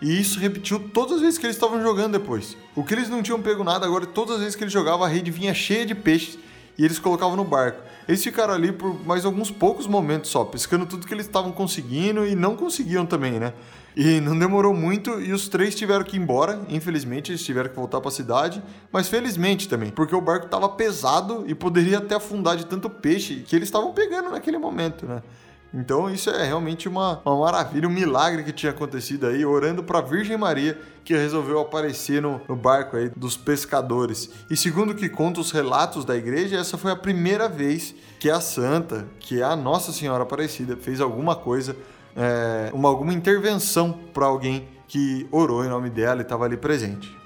E 0.01 0.21
isso 0.21 0.39
repetiu 0.39 0.79
todas 0.79 1.17
as 1.17 1.21
vezes 1.21 1.37
que 1.37 1.47
eles 1.47 1.57
estavam 1.57 1.83
jogando 1.83 2.13
depois. 2.13 2.57
O 2.77 2.85
que 2.85 2.95
eles 2.95 3.09
não 3.09 3.21
tinham 3.21 3.43
pego 3.43 3.65
nada, 3.65 3.85
agora 3.85 4.07
todas 4.07 4.37
as 4.37 4.41
vezes 4.41 4.55
que 4.55 4.63
eles 4.63 4.73
jogavam, 4.73 5.05
a 5.05 5.09
rede 5.09 5.33
vinha 5.33 5.53
cheia 5.53 5.85
de 5.85 5.97
peixes 5.97 6.39
e 6.79 6.85
eles 6.85 6.99
colocavam 6.99 7.37
no 7.37 7.45
barco. 7.45 7.83
Eles 8.07 8.23
ficaram 8.23 8.53
ali 8.53 8.73
por 8.73 9.05
mais 9.07 9.25
alguns 9.25 9.51
poucos 9.51 9.87
momentos 9.87 10.31
só, 10.31 10.45
pescando 10.45 10.87
tudo 10.87 11.07
que 11.07 11.15
eles 11.15 11.27
estavam 11.27 11.53
conseguindo 11.53 12.27
e 12.27 12.35
não 12.35 12.57
conseguiam 12.57 13.07
também, 13.07 13.41
né? 13.41 13.53
E 13.97 14.21
não 14.21 14.37
demorou 14.37 14.75
muito 14.75 15.21
e 15.21 15.33
os 15.33 15.49
três 15.49 15.75
tiveram 15.75 16.05
que 16.05 16.17
ir 16.17 16.21
embora. 16.21 16.61
Infelizmente, 16.69 17.31
eles 17.31 17.45
tiveram 17.45 17.71
que 17.71 17.77
voltar 17.77 18.01
para 18.01 18.09
a 18.09 18.13
cidade, 18.13 18.63
mas 18.93 19.09
felizmente 19.09 19.69
também, 19.69 19.91
porque 19.91 20.15
o 20.15 20.21
barco 20.21 20.47
estava 20.47 20.69
pesado 20.69 21.45
e 21.47 21.55
poderia 21.55 21.99
até 21.99 22.17
afundar 22.17 22.57
de 22.57 22.67
tanto 22.67 22.91
peixe 22.91 23.45
que 23.47 23.55
eles 23.55 23.69
estavam 23.69 23.93
pegando 23.93 24.31
naquele 24.31 24.59
momento, 24.59 25.07
né? 25.07 25.23
Então 25.75 26.09
isso 26.09 26.31
é 26.31 26.47
realmente 26.47 26.89
uma, 26.89 27.21
uma 27.25 27.37
maravilha, 27.37 27.89
um 27.89 27.93
milagre 27.93 28.45
que 28.45 28.53
tinha 28.53 28.71
acontecido 28.71 29.27
aí, 29.27 29.45
orando 29.45 29.83
para 29.83 29.99
a 29.99 30.03
Virgem 30.03 30.37
Maria, 30.37 30.79
que 31.05 31.13
resolveu 31.15 31.59
aparecer 31.59 32.23
no, 32.23 32.41
no, 32.49 32.55
barco 32.55 32.97
aí 32.97 33.11
dos 33.17 33.37
pescadores. 33.37 34.31
E 34.49 34.57
segundo 34.57 34.91
o 34.91 34.95
que 34.95 35.09
conta 35.09 35.41
os 35.41 35.51
relatos 35.51 36.05
da 36.05 36.17
igreja, 36.17 36.57
essa 36.57 36.79
foi 36.79 36.93
a 36.93 36.97
primeira 36.97 37.49
vez 37.49 37.93
que 38.21 38.31
a 38.31 38.41
santa, 38.41 39.07
que 39.19 39.41
é 39.41 39.45
a 39.45 39.57
Nossa 39.57 39.93
Senhora 39.93 40.23
Aparecida, 40.23 40.77
fez 40.77 41.01
alguma 41.01 41.35
coisa, 41.35 41.77
é, 42.17 42.71
uma, 42.73 42.89
alguma 42.89 43.13
intervenção 43.13 43.99
para 44.13 44.27
alguém 44.27 44.69
que 44.87 45.27
orou 45.33 45.65
em 45.65 45.69
nome 45.69 45.91
dela 45.91 46.21
e 46.21 46.23
estava 46.23 46.45
ali 46.45 46.57
presente. 46.57 47.24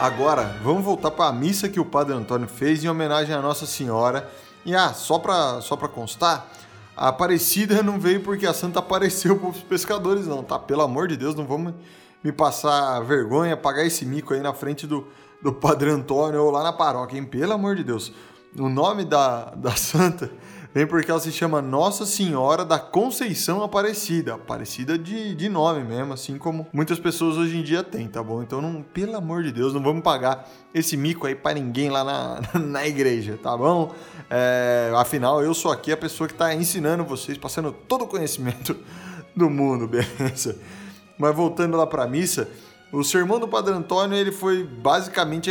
Agora, 0.00 0.58
vamos 0.62 0.82
voltar 0.82 1.10
para 1.10 1.26
a 1.26 1.32
missa 1.32 1.68
que 1.68 1.78
o 1.78 1.84
Padre 1.84 2.14
Antônio 2.14 2.48
fez 2.48 2.82
em 2.82 2.88
homenagem 2.88 3.34
à 3.34 3.42
Nossa 3.42 3.66
Senhora. 3.66 4.26
E 4.64 4.74
ah, 4.74 4.94
só 4.94 5.18
para 5.18 5.60
só 5.60 5.76
constar, 5.76 6.48
a 6.96 7.08
Aparecida 7.08 7.82
não 7.82 8.00
veio 8.00 8.22
porque 8.22 8.46
a 8.46 8.54
santa 8.54 8.78
apareceu 8.78 9.38
para 9.38 9.50
os 9.50 9.58
pescadores, 9.58 10.26
não, 10.26 10.42
tá? 10.42 10.58
Pelo 10.58 10.80
amor 10.80 11.06
de 11.06 11.18
Deus, 11.18 11.34
não 11.34 11.44
vamos 11.44 11.74
me 12.24 12.32
passar 12.32 12.98
vergonha, 13.00 13.58
pagar 13.58 13.84
esse 13.84 14.06
mico 14.06 14.32
aí 14.32 14.40
na 14.40 14.54
frente 14.54 14.86
do, 14.86 15.06
do 15.42 15.52
Padre 15.52 15.90
Antônio 15.90 16.44
ou 16.44 16.50
lá 16.50 16.62
na 16.62 16.72
paróquia, 16.72 17.18
hein? 17.18 17.24
Pelo 17.24 17.52
amor 17.52 17.76
de 17.76 17.84
Deus. 17.84 18.10
O 18.58 18.70
nome 18.70 19.04
da, 19.04 19.50
da 19.54 19.72
santa 19.76 20.30
vem 20.72 20.86
porque 20.86 21.10
ela 21.10 21.20
se 21.20 21.32
chama 21.32 21.60
Nossa 21.60 22.06
Senhora 22.06 22.64
da 22.64 22.78
Conceição 22.78 23.62
Aparecida. 23.62 24.34
Aparecida 24.34 24.96
de, 24.96 25.34
de 25.34 25.48
nome 25.48 25.82
mesmo, 25.82 26.12
assim 26.12 26.38
como 26.38 26.66
muitas 26.72 26.98
pessoas 26.98 27.36
hoje 27.36 27.56
em 27.56 27.62
dia 27.62 27.82
têm, 27.82 28.06
tá 28.08 28.22
bom? 28.22 28.42
Então, 28.42 28.60
não, 28.60 28.82
pelo 28.82 29.16
amor 29.16 29.42
de 29.42 29.52
Deus, 29.52 29.74
não 29.74 29.82
vamos 29.82 30.02
pagar 30.02 30.48
esse 30.72 30.96
mico 30.96 31.26
aí 31.26 31.34
para 31.34 31.54
ninguém 31.54 31.90
lá 31.90 32.04
na, 32.04 32.40
na 32.58 32.86
igreja, 32.86 33.38
tá 33.42 33.56
bom? 33.56 33.94
É, 34.28 34.92
afinal, 34.96 35.42
eu 35.42 35.52
sou 35.54 35.72
aqui 35.72 35.90
a 35.92 35.96
pessoa 35.96 36.28
que 36.28 36.34
está 36.34 36.54
ensinando 36.54 37.04
vocês, 37.04 37.36
passando 37.36 37.72
todo 37.72 38.04
o 38.04 38.06
conhecimento 38.06 38.76
do 39.34 39.50
mundo, 39.50 39.88
beleza? 39.88 40.58
Mas 41.18 41.34
voltando 41.34 41.76
lá 41.76 41.86
para 41.86 42.04
a 42.04 42.06
missa, 42.06 42.48
o 42.92 43.04
sermão 43.04 43.38
do 43.38 43.46
Padre 43.46 43.74
Antônio 43.74 44.16
ele 44.16 44.32
foi 44.32 44.64
basicamente 44.64 45.50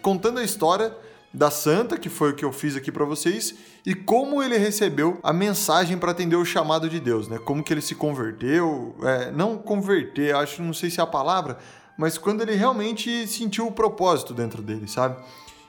contando 0.00 0.38
a 0.38 0.44
história 0.44 0.94
da 1.32 1.50
santa, 1.50 1.98
que 1.98 2.08
foi 2.08 2.30
o 2.30 2.34
que 2.34 2.44
eu 2.44 2.52
fiz 2.52 2.74
aqui 2.74 2.90
para 2.90 3.04
vocês, 3.04 3.54
e 3.84 3.94
como 3.94 4.42
ele 4.42 4.56
recebeu 4.56 5.18
a 5.22 5.32
mensagem 5.32 5.98
para 5.98 6.12
atender 6.12 6.36
o 6.36 6.44
chamado 6.44 6.88
de 6.88 6.98
Deus, 6.98 7.28
né? 7.28 7.38
Como 7.38 7.62
que 7.62 7.72
ele 7.72 7.82
se 7.82 7.94
converteu, 7.94 8.94
é, 9.02 9.30
não 9.30 9.58
converter, 9.58 10.34
acho, 10.34 10.62
não 10.62 10.72
sei 10.72 10.90
se 10.90 11.00
é 11.00 11.02
a 11.02 11.06
palavra, 11.06 11.58
mas 11.96 12.16
quando 12.16 12.40
ele 12.40 12.54
realmente 12.54 13.26
sentiu 13.26 13.66
o 13.66 13.72
propósito 13.72 14.32
dentro 14.32 14.62
dele, 14.62 14.88
sabe? 14.88 15.16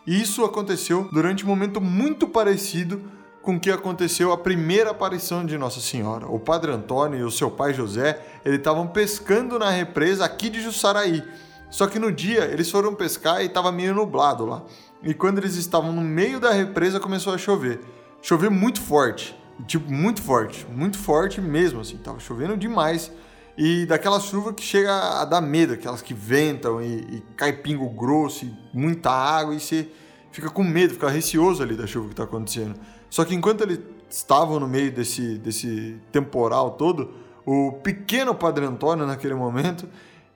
E 0.07 0.21
isso 0.21 0.45
aconteceu 0.45 1.09
durante 1.11 1.43
um 1.43 1.47
momento 1.47 1.81
muito 1.81 2.27
parecido 2.27 3.01
com 3.41 3.55
o 3.55 3.59
que 3.59 3.71
aconteceu 3.71 4.31
a 4.31 4.37
primeira 4.37 4.91
aparição 4.91 5.45
de 5.45 5.57
Nossa 5.57 5.79
Senhora. 5.79 6.27
O 6.27 6.39
Padre 6.39 6.71
Antônio 6.71 7.19
e 7.19 7.23
o 7.23 7.31
seu 7.31 7.49
pai 7.49 7.73
José, 7.73 8.19
eles 8.45 8.59
estavam 8.59 8.87
pescando 8.87 9.57
na 9.57 9.69
represa 9.69 10.25
aqui 10.25 10.49
de 10.49 10.61
Jussaraí. 10.61 11.23
Só 11.69 11.87
que 11.87 11.99
no 11.99 12.11
dia 12.11 12.45
eles 12.45 12.69
foram 12.69 12.95
pescar 12.95 13.41
e 13.41 13.45
estava 13.45 13.71
meio 13.71 13.93
nublado 13.93 14.45
lá. 14.45 14.63
E 15.01 15.13
quando 15.13 15.37
eles 15.37 15.55
estavam 15.55 15.91
no 15.91 16.01
meio 16.01 16.39
da 16.39 16.51
represa 16.51 16.99
começou 16.99 17.33
a 17.33 17.37
chover 17.37 17.79
choveu 18.21 18.51
muito 18.51 18.81
forte. 18.81 19.35
Tipo, 19.67 19.91
muito 19.91 20.21
forte. 20.21 20.65
Muito 20.69 20.97
forte 20.97 21.41
mesmo, 21.41 21.81
assim. 21.81 21.97
Tava 21.97 22.19
chovendo 22.19 22.57
demais. 22.57 23.11
E 23.57 23.85
daquela 23.85 24.19
chuva 24.19 24.53
que 24.53 24.63
chega 24.63 25.21
a 25.21 25.25
dar 25.25 25.41
medo, 25.41 25.73
aquelas 25.73 26.01
que 26.01 26.13
ventam 26.13 26.81
e, 26.81 27.17
e 27.17 27.23
cai 27.35 27.51
pingo 27.51 27.89
grosso 27.89 28.45
e 28.45 28.53
muita 28.73 29.11
água 29.11 29.53
e 29.53 29.59
você 29.59 29.89
fica 30.31 30.49
com 30.49 30.63
medo, 30.63 30.93
fica 30.93 31.09
receoso 31.09 31.61
ali 31.61 31.75
da 31.75 31.85
chuva 31.85 32.07
que 32.07 32.15
tá 32.15 32.23
acontecendo. 32.23 32.79
Só 33.09 33.25
que 33.25 33.35
enquanto 33.35 33.61
eles 33.61 33.79
estavam 34.09 34.61
no 34.61 34.67
meio 34.67 34.91
desse, 34.93 35.37
desse 35.37 35.99
temporal 36.09 36.71
todo, 36.71 37.11
o 37.45 37.73
pequeno 37.83 38.33
Padre 38.33 38.63
Antônio, 38.63 39.05
naquele 39.05 39.33
momento, 39.33 39.89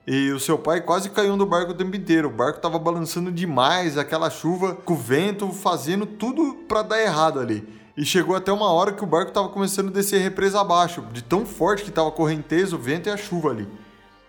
e 0.06 0.30
o 0.30 0.38
seu 0.38 0.58
pai 0.58 0.82
quase 0.82 1.08
caiu 1.08 1.36
do 1.36 1.46
barco 1.46 1.72
o 1.72 1.74
tempo 1.74 1.96
inteiro. 1.96 2.28
O 2.28 2.32
barco 2.32 2.58
estava 2.58 2.78
balançando 2.78 3.32
demais, 3.32 3.96
aquela 3.96 4.28
chuva 4.28 4.74
com 4.74 4.92
o 4.92 4.96
vento 4.96 5.50
fazendo 5.50 6.04
tudo 6.04 6.54
para 6.68 6.82
dar 6.82 7.00
errado 7.00 7.40
ali. 7.40 7.66
E 7.96 8.04
chegou 8.04 8.36
até 8.36 8.52
uma 8.52 8.70
hora 8.70 8.92
que 8.92 9.02
o 9.02 9.06
barco 9.06 9.28
estava 9.28 9.48
começando 9.48 9.88
a 9.88 9.92
descer 9.92 10.20
represa 10.20 10.60
abaixo, 10.60 11.02
de 11.12 11.22
tão 11.22 11.46
forte 11.46 11.84
que 11.84 11.88
estava 11.88 12.08
a 12.08 12.12
correnteza, 12.12 12.76
o 12.76 12.78
vento 12.78 13.08
e 13.08 13.12
a 13.12 13.16
chuva 13.16 13.50
ali. 13.50 13.68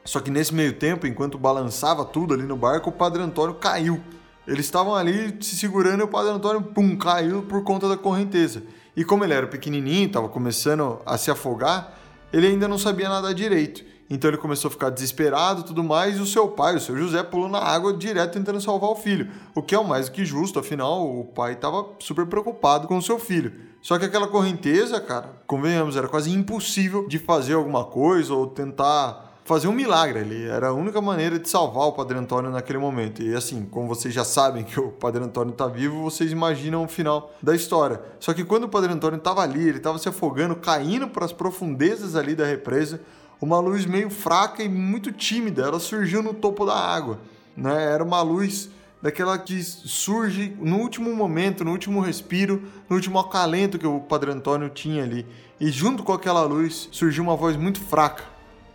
Só 0.06 0.20
que 0.20 0.30
nesse 0.30 0.54
meio 0.54 0.74
tempo, 0.74 1.08
enquanto 1.08 1.38
balançava 1.38 2.06
tudo 2.06 2.34
ali 2.34 2.44
no 2.44 2.56
barco, 2.56 2.90
o 2.90 2.94
Padre 2.94 3.24
Antônio 3.24 3.56
caiu. 3.56 4.00
Eles 4.48 4.66
estavam 4.66 4.96
ali 4.96 5.36
se 5.42 5.56
segurando 5.56 6.02
e 6.02 6.04
o 6.04 6.08
Padre 6.08 6.32
Antônio, 6.32 6.62
pum, 6.62 6.96
caiu 6.96 7.42
por 7.42 7.64
conta 7.64 7.90
da 7.90 7.98
correnteza. 7.98 8.64
E 8.96 9.04
como 9.04 9.24
ele 9.24 9.34
era 9.34 9.48
pequenininho, 9.48 10.08
estava 10.08 10.30
começando 10.30 11.02
a 11.06 11.18
se 11.18 11.32
afogar, 11.32 11.98
ele 12.32 12.48
ainda 12.48 12.68
não 12.68 12.78
sabia 12.78 13.10
nadar 13.10 13.34
direito. 13.34 13.84
Então 14.10 14.30
ele 14.30 14.38
começou 14.38 14.70
a 14.70 14.72
ficar 14.72 14.90
desesperado 14.90 15.64
tudo 15.64 15.84
mais, 15.84 16.18
e 16.18 16.22
o 16.22 16.26
seu 16.26 16.48
pai, 16.48 16.76
o 16.76 16.80
seu 16.80 16.96
José, 16.96 17.24
pulou 17.24 17.50
na 17.50 17.60
água 17.60 17.94
direto 17.94 18.34
tentando 18.34 18.62
salvar 18.62 18.92
o 18.92 18.96
filho. 18.96 19.32
O 19.56 19.62
que 19.62 19.74
é 19.74 19.80
o 19.80 19.88
mais 19.88 20.08
do 20.08 20.12
que 20.12 20.24
justo, 20.24 20.60
afinal, 20.60 21.08
o 21.08 21.26
pai 21.26 21.54
estava 21.54 21.86
super 22.00 22.26
preocupado 22.26 22.88
com 22.88 22.98
o 22.98 23.02
seu 23.02 23.18
filho. 23.18 23.54
Só 23.82 24.00
que 24.00 24.06
aquela 24.06 24.28
correnteza, 24.28 25.00
cara, 25.00 25.34
convenhamos, 25.46 25.96
era 25.96 26.08
quase 26.08 26.32
impossível 26.32 27.08
de 27.08 27.20
fazer 27.20 27.54
alguma 27.54 27.84
coisa 27.86 28.34
ou 28.34 28.48
tentar 28.48 29.26
fazer 29.46 29.68
um 29.68 29.72
milagre 29.72 30.20
ali. 30.20 30.44
Era 30.48 30.70
a 30.70 30.74
única 30.74 31.00
maneira 31.00 31.38
de 31.38 31.48
salvar 31.48 31.88
o 31.88 31.94
Padre 31.94 32.18
Antônio 32.18 32.50
naquele 32.50 32.80
momento. 32.80 33.22
E 33.22 33.34
assim, 33.36 33.64
como 33.66 33.88
vocês 33.88 34.12
já 34.14 34.26
sabem 34.26 34.64
que 34.64 34.80
o 34.80 34.92
Padre 34.92 35.24
Antônio 35.24 35.52
está 35.52 35.68
vivo, 35.68 36.02
vocês 36.02 36.32
imaginam 36.32 36.84
o 36.84 36.88
final 36.88 37.32
da 37.42 37.56
história. 37.56 38.02
Só 38.20 38.34
que 38.34 38.44
quando 38.44 38.64
o 38.64 38.70
Padre 38.70 38.92
Antônio 38.92 39.18
estava 39.18 39.42
ali, 39.42 39.70
ele 39.70 39.78
estava 39.78 40.00
se 40.00 40.10
afogando, 40.10 40.56
caindo 40.56 41.08
para 41.08 41.24
as 41.24 41.32
profundezas 41.32 42.16
ali 42.16 42.34
da 42.34 42.46
represa, 42.46 43.00
uma 43.42 43.60
luz 43.60 43.86
meio 43.86 44.10
fraca 44.10 44.64
e 44.64 44.70
muito 44.70 45.12
tímida. 45.12 45.64
Ela 45.64 45.80
surgiu 45.80 46.24
no 46.24 46.34
topo 46.34 46.66
da 46.66 46.76
água, 46.76 47.20
né? 47.56 47.94
Era 47.94 48.04
uma 48.04 48.22
luz 48.22 48.70
daquela 49.02 49.38
que 49.38 49.62
surge 49.62 50.58
no 50.60 50.78
último 50.78 51.14
momento, 51.16 51.64
no 51.64 51.72
último 51.72 52.02
respiro, 52.02 52.64
no 52.90 52.96
último 52.96 53.20
acalento 53.20 53.78
que 53.78 53.86
o 53.86 54.00
Padre 54.00 54.32
Antônio 54.32 54.70
tinha 54.70 55.04
ali. 55.04 55.28
E 55.60 55.70
junto 55.70 56.04
com 56.04 56.12
aquela 56.12 56.44
luz 56.44 56.90
surgiu 56.92 57.24
uma 57.24 57.36
voz 57.36 57.56
muito 57.56 57.80
fraca, 57.80 58.24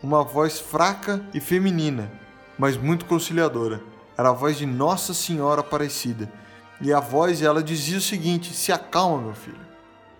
uma 0.03 0.23
voz 0.23 0.61
fraca 0.61 1.25
e 1.35 1.41
feminina, 1.41 2.11
mas 2.57 2.77
muito 2.77 3.07
conciliadora. 3.07 3.83
Era 4.17 4.29
a 4.29 4.33
voz 4.33 4.57
de 4.57 4.67
Nossa 4.67 5.15
Senhora 5.15 5.63
Aparecida. 5.63 6.31
E 6.81 6.93
a 6.93 7.01
voz 7.01 7.43
ela 7.43 7.63
dizia 7.63 7.99
o 7.99 8.03
seguinte: 8.03 8.55
"Se 8.55 8.71
acalma, 8.73 9.23
meu 9.23 9.35
filho. 9.35 9.61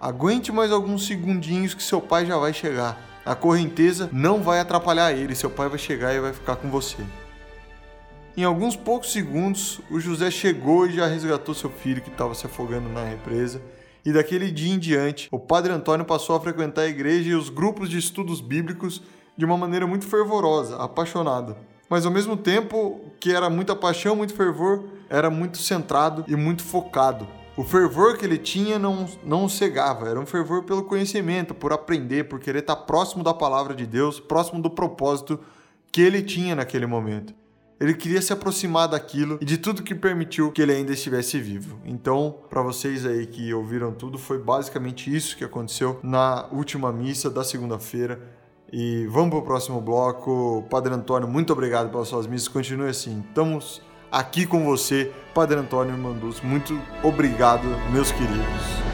Aguente 0.01 0.51
mais 0.51 0.73
alguns 0.73 1.07
segundinhos 1.07 1.73
que 1.73 1.83
seu 1.83 2.01
pai 2.01 2.27
já 2.27 2.37
vai 2.37 2.53
chegar." 2.53 3.10
A 3.25 3.35
correnteza 3.35 4.09
não 4.13 4.43
vai 4.43 4.61
atrapalhar 4.61 5.13
ele, 5.13 5.35
seu 5.35 5.51
pai 5.51 5.69
vai 5.69 5.79
chegar 5.79 6.15
e 6.15 6.21
vai 6.21 6.33
ficar 6.33 6.57
com 6.57 6.71
você. 6.71 7.05
Em 8.37 8.45
alguns 8.45 8.77
poucos 8.77 9.13
segundos, 9.13 9.81
o 9.91 10.01
José 10.01 10.31
chegou 10.31 10.87
e 10.87 10.93
já 10.93 11.07
resgatou 11.07 11.55
seu 11.55 11.69
filho 11.69 12.01
que 12.01 12.09
estava 12.09 12.35
se 12.35 12.47
afogando 12.47 12.89
na 12.89 13.05
represa. 13.05 13.61
E 14.05 14.13
daquele 14.13 14.51
dia 14.51 14.73
em 14.73 14.79
diante, 14.79 15.29
o 15.31 15.39
padre 15.39 15.73
Antônio 15.73 16.07
passou 16.07 16.35
a 16.35 16.41
frequentar 16.41 16.83
a 16.83 16.89
igreja 16.89 17.31
e 17.31 17.35
os 17.35 17.51
grupos 17.51 17.91
de 17.91 17.99
estudos 17.99 18.41
bíblicos 18.41 19.03
de 19.37 19.45
uma 19.45 19.57
maneira 19.57 19.87
muito 19.87 20.07
fervorosa, 20.07 20.77
apaixonada. 20.77 21.57
Mas 21.89 22.07
ao 22.07 22.13
mesmo 22.13 22.37
tempo 22.37 23.01
que 23.19 23.33
era 23.33 23.51
muita 23.51 23.77
paixão, 23.77 24.17
muito 24.17 24.33
fervor, 24.33 24.85
era 25.11 25.29
muito 25.29 25.59
centrado 25.59 26.25
e 26.29 26.37
muito 26.37 26.63
focado. 26.63 27.27
O 27.61 27.63
fervor 27.63 28.17
que 28.17 28.25
ele 28.25 28.39
tinha 28.39 28.79
não, 28.79 29.07
não 29.23 29.47
cegava, 29.47 30.09
era 30.09 30.19
um 30.19 30.25
fervor 30.25 30.65
pelo 30.65 30.83
conhecimento, 30.83 31.53
por 31.55 31.75
aprender, 31.75 32.25
por 32.25 32.41
querer 32.41 32.61
estar 32.61 32.75
próximo 32.75 33.23
da 33.23 33.35
palavra 33.35 33.75
de 33.75 33.85
Deus, 33.85 34.19
próximo 34.19 34.63
do 34.63 34.71
propósito 34.71 35.39
que 35.93 36.01
ele 36.01 36.23
tinha 36.23 36.57
naquele 36.57 36.87
momento. 36.87 37.35
ele 37.79 37.93
queria 37.93 38.23
se 38.23 38.33
aproximar 38.33 38.89
daquilo 38.89 39.37
e 39.43 39.45
de 39.45 39.59
tudo 39.59 39.83
que 39.83 39.95
permitiu 39.95 40.51
que 40.51 40.63
ele 40.63 40.73
ainda 40.73 40.93
estivesse 40.93 41.39
vivo. 41.39 41.79
Então, 41.85 42.35
para 42.49 42.63
vocês 42.63 43.05
aí 43.05 43.27
que 43.27 43.53
ouviram 43.53 43.93
tudo, 43.93 44.17
foi 44.17 44.39
basicamente 44.39 45.15
isso 45.15 45.37
que 45.37 45.45
aconteceu 45.45 46.01
na 46.03 46.47
última 46.51 46.91
missa 46.91 47.29
da 47.29 47.45
segunda-feira. 47.45 48.19
E 48.73 49.07
vamos 49.09 49.29
pro 49.29 49.43
próximo 49.43 49.83
bloco. 49.83 50.65
Padre 50.71 50.95
Antônio, 50.95 51.29
muito 51.29 51.53
obrigado 51.53 51.91
pelas 51.91 52.09
suas 52.09 52.27
missas. 52.27 52.49
Continue 52.49 52.89
assim. 52.89 53.23
Estamos 53.29 53.83
aqui 54.11 54.47
com 54.47 54.65
você, 54.65 55.13
Padre 55.35 55.59
Antônio 55.59 55.97
Mandus. 55.97 56.41
Muito 56.41 56.81
obrigado, 57.03 57.67
meus 57.93 58.11
queridos. 58.11 58.91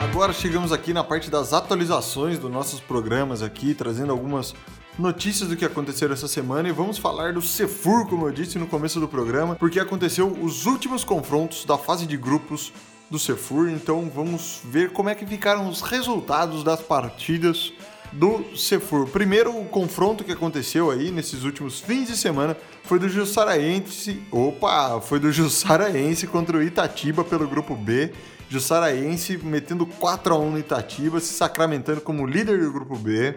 Agora 0.00 0.32
chegamos 0.32 0.72
aqui 0.72 0.92
na 0.92 1.04
parte 1.04 1.30
das 1.30 1.52
atualizações 1.52 2.38
dos 2.38 2.50
nossos 2.50 2.80
programas 2.80 3.40
aqui, 3.40 3.72
trazendo 3.72 4.10
algumas 4.10 4.52
notícias 4.98 5.48
do 5.48 5.56
que 5.56 5.64
aconteceu 5.64 6.12
essa 6.12 6.26
semana 6.26 6.68
e 6.68 6.72
vamos 6.72 6.98
falar 6.98 7.32
do 7.32 7.40
Cefur, 7.40 8.06
como 8.06 8.26
eu 8.26 8.32
disse 8.32 8.58
no 8.58 8.66
começo 8.66 8.98
do 8.98 9.06
programa, 9.06 9.54
porque 9.54 9.78
aconteceu 9.78 10.26
os 10.42 10.66
últimos 10.66 11.04
confrontos 11.04 11.64
da 11.64 11.78
fase 11.78 12.04
de 12.06 12.16
grupos 12.16 12.72
do 13.08 13.18
Cefur, 13.18 13.68
então 13.68 14.10
vamos 14.12 14.60
ver 14.64 14.90
como 14.90 15.08
é 15.08 15.14
que 15.14 15.24
ficaram 15.24 15.68
os 15.68 15.80
resultados 15.80 16.64
das 16.64 16.82
partidas 16.82 17.72
do 18.12 18.56
Cefur. 18.56 19.06
Primeiro, 19.06 19.56
o 19.56 19.66
confronto 19.66 20.24
que 20.24 20.32
aconteceu 20.32 20.90
aí 20.90 21.10
nesses 21.10 21.44
últimos 21.44 21.80
fins 21.80 22.08
de 22.08 22.16
semana 22.16 22.56
foi 22.82 22.98
do 22.98 23.08
Jussaraense. 23.08 24.22
Opa, 24.32 25.00
foi 25.00 25.20
do 25.20 25.30
Jussaraense 25.30 26.26
contra 26.26 26.56
o 26.56 26.62
Itatiba 26.62 27.22
pelo 27.22 27.46
grupo 27.46 27.76
B. 27.76 28.12
Jussaraense 28.48 29.36
metendo 29.36 29.86
4 29.86 30.34
a 30.34 30.38
1 30.38 30.50
no 30.50 30.58
Itatiba, 30.58 31.20
se 31.20 31.34
sacramentando 31.34 32.00
como 32.00 32.26
líder 32.26 32.60
do 32.60 32.72
grupo 32.72 32.96
B. 32.96 33.36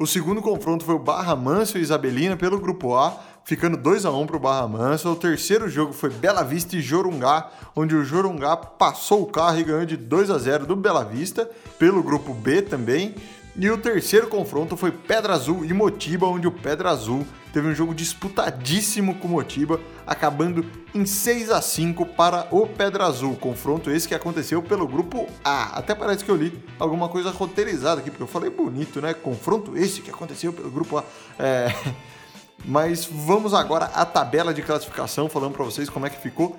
O 0.00 0.06
segundo 0.06 0.40
confronto 0.40 0.84
foi 0.84 0.94
o 0.94 1.00
Barra 1.00 1.34
Manso 1.34 1.76
e 1.76 1.80
Isabelina 1.80 2.36
pelo 2.36 2.60
grupo 2.60 2.94
A, 2.94 3.18
ficando 3.42 3.76
2 3.76 4.06
a 4.06 4.12
1 4.12 4.26
para 4.28 4.36
o 4.36 4.38
Barra 4.38 4.68
Manso. 4.68 5.10
O 5.10 5.16
terceiro 5.16 5.68
jogo 5.68 5.92
foi 5.92 6.08
Bela 6.08 6.44
Vista 6.44 6.76
e 6.76 6.80
Jorungá, 6.80 7.50
onde 7.74 7.96
o 7.96 8.04
Jorungá 8.04 8.56
passou 8.56 9.22
o 9.22 9.26
carro 9.26 9.58
e 9.58 9.64
ganhou 9.64 9.84
de 9.84 9.96
2 9.96 10.30
a 10.30 10.38
0 10.38 10.66
do 10.66 10.76
Bela 10.76 11.02
Vista, 11.02 11.50
pelo 11.80 12.00
grupo 12.00 12.32
B 12.32 12.62
também. 12.62 13.16
E 13.60 13.68
o 13.68 13.76
terceiro 13.76 14.28
confronto 14.28 14.76
foi 14.76 14.92
Pedra 14.92 15.32
Azul 15.32 15.64
e 15.64 15.72
Motiba, 15.72 16.28
onde 16.28 16.46
o 16.46 16.52
Pedra 16.52 16.90
Azul 16.90 17.26
teve 17.52 17.66
um 17.66 17.74
jogo 17.74 17.92
disputadíssimo 17.92 19.16
com 19.16 19.26
o 19.26 19.30
Motiba, 19.32 19.80
acabando 20.06 20.64
em 20.94 21.04
6 21.04 21.50
a 21.50 21.60
5 21.60 22.06
para 22.06 22.46
o 22.52 22.68
Pedra 22.68 23.06
Azul. 23.06 23.34
Confronto 23.34 23.90
esse 23.90 24.06
que 24.06 24.14
aconteceu 24.14 24.62
pelo 24.62 24.86
grupo 24.86 25.26
A. 25.44 25.76
Até 25.76 25.92
parece 25.92 26.24
que 26.24 26.30
eu 26.30 26.36
li 26.36 26.56
alguma 26.78 27.08
coisa 27.08 27.32
roteirizada 27.32 28.00
aqui, 28.00 28.10
porque 28.10 28.22
eu 28.22 28.28
falei 28.28 28.48
bonito, 28.48 29.00
né? 29.00 29.12
Confronto 29.12 29.76
esse 29.76 30.02
que 30.02 30.10
aconteceu 30.10 30.52
pelo 30.52 30.70
grupo 30.70 30.98
A. 30.98 31.04
É... 31.36 31.74
Mas 32.64 33.06
vamos 33.06 33.54
agora 33.54 33.86
à 33.86 34.06
tabela 34.06 34.54
de 34.54 34.62
classificação, 34.62 35.28
falando 35.28 35.54
para 35.54 35.64
vocês 35.64 35.90
como 35.90 36.06
é 36.06 36.10
que 36.10 36.22
ficou 36.22 36.56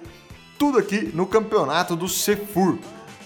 tudo 0.57 0.77
aqui 0.77 1.11
no 1.13 1.25
campeonato 1.25 1.95
do 1.95 2.09
Cefur. 2.09 2.77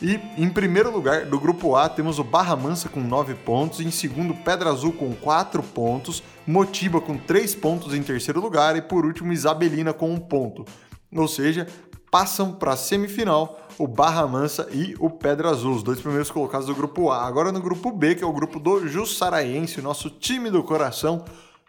E 0.02 0.20
em 0.38 0.50
primeiro 0.50 0.92
lugar 0.92 1.26
do 1.26 1.40
grupo 1.40 1.76
A 1.76 1.88
temos 1.88 2.20
o 2.20 2.24
Barra 2.24 2.56
Mansa 2.56 2.90
com 2.90 3.00
9 3.00 3.36
pontos, 3.36 3.80
em 3.80 3.92
segundo 3.92 4.34
Pedra 4.34 4.70
Azul 4.70 4.92
com 4.92 5.14
4 5.14 5.62
pontos, 5.64 6.24
Motiba 6.46 7.00
com 7.00 7.18
3 7.18 7.56
pontos 7.56 7.94
em 7.94 8.04
terceiro 8.04 8.42
lugar 8.42 8.76
e 8.76 8.82
por 8.82 9.06
último 9.06 9.32
Isabelina 9.32 9.94
com 9.94 10.14
1 10.14 10.20
ponto. 10.20 10.66
Ou 11.16 11.28
seja, 11.28 11.68
passam 12.12 12.52
para 12.52 12.74
a 12.74 12.78
semifinal 12.78 13.60
o 13.78 13.88
Barra 13.88 14.28
Mansa 14.28 14.68
e 14.72 14.94
o 15.00 15.10
Pedra 15.10 15.50
Azul, 15.50 15.74
os 15.74 15.84
dois 15.84 16.00
primeiros 16.00 16.30
colocados 16.30 16.68
do 16.68 16.76
grupo 16.76 17.10
A. 17.10 17.26
Agora 17.26 17.52
no 17.52 17.62
grupo 17.62 17.92
B, 17.92 18.16
que 18.16 18.24
é 18.24 18.28
o 18.28 18.34
grupo 18.34 18.60
do 18.60 18.88
Jussaraense, 18.88 19.82
nosso 19.82 20.10
time 20.10 20.52
do 20.52 20.62
coração, 20.64 21.24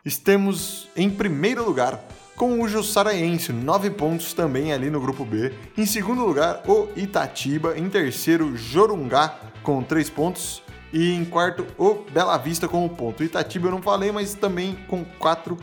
estamos 0.05 0.89
em 0.97 1.09
primeiro 1.09 1.65
lugar 1.65 2.05
com 2.37 2.61
o 2.61 2.69
Jussaraense, 2.69 3.53
9 3.53 3.91
pontos 3.91 4.33
também 4.33 4.73
ali 4.73 4.91
no 4.91 5.01
grupo 5.01 5.25
B. 5.25 5.53
Em 5.77 5.87
segundo 5.87 6.25
lugar, 6.25 6.63
o 6.67 6.89
Itatiba. 6.97 7.79
Em 7.79 7.89
terceiro, 7.89 8.57
Jorungá, 8.57 9.39
com 9.63 9.83
3 9.83 10.11
pontos. 10.11 10.63
E 10.93 11.13
em 11.13 11.25
quarto, 11.25 11.67
o 11.79 11.95
Bela 12.11 12.37
Vista 12.37 12.69
com 12.69 12.85
um 12.85 12.89
ponto. 12.89 13.21
O 13.21 13.25
Itatiba 13.25 13.69
eu 13.69 13.73
não 13.73 13.83
falei, 13.83 14.13
mas 14.13 14.35
também 14.35 14.77
com 14.89 15.05
4 15.19 15.57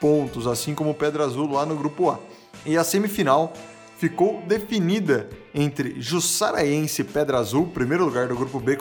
pontos, 0.00 0.46
assim 0.46 0.74
como 0.74 0.90
o 0.90 0.94
Pedra 0.94 1.24
Azul 1.24 1.50
lá 1.50 1.64
no 1.64 1.76
grupo 1.76 2.10
A. 2.10 2.18
E 2.66 2.76
a 2.76 2.84
semifinal 2.84 3.52
ficou 3.96 4.42
definida 4.46 5.28
entre 5.54 6.00
Jussaraense 6.00 7.02
e 7.02 7.04
Pedra 7.04 7.38
Azul, 7.38 7.68
primeiro 7.68 8.04
lugar 8.04 8.28
do 8.28 8.34
grupo 8.34 8.58
B, 8.58 8.76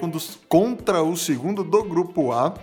contra 0.49 1.03
o 1.03 1.15
segundo 1.15 1.63
do 1.63 1.83
grupo 1.83 2.31
A. 2.31 2.55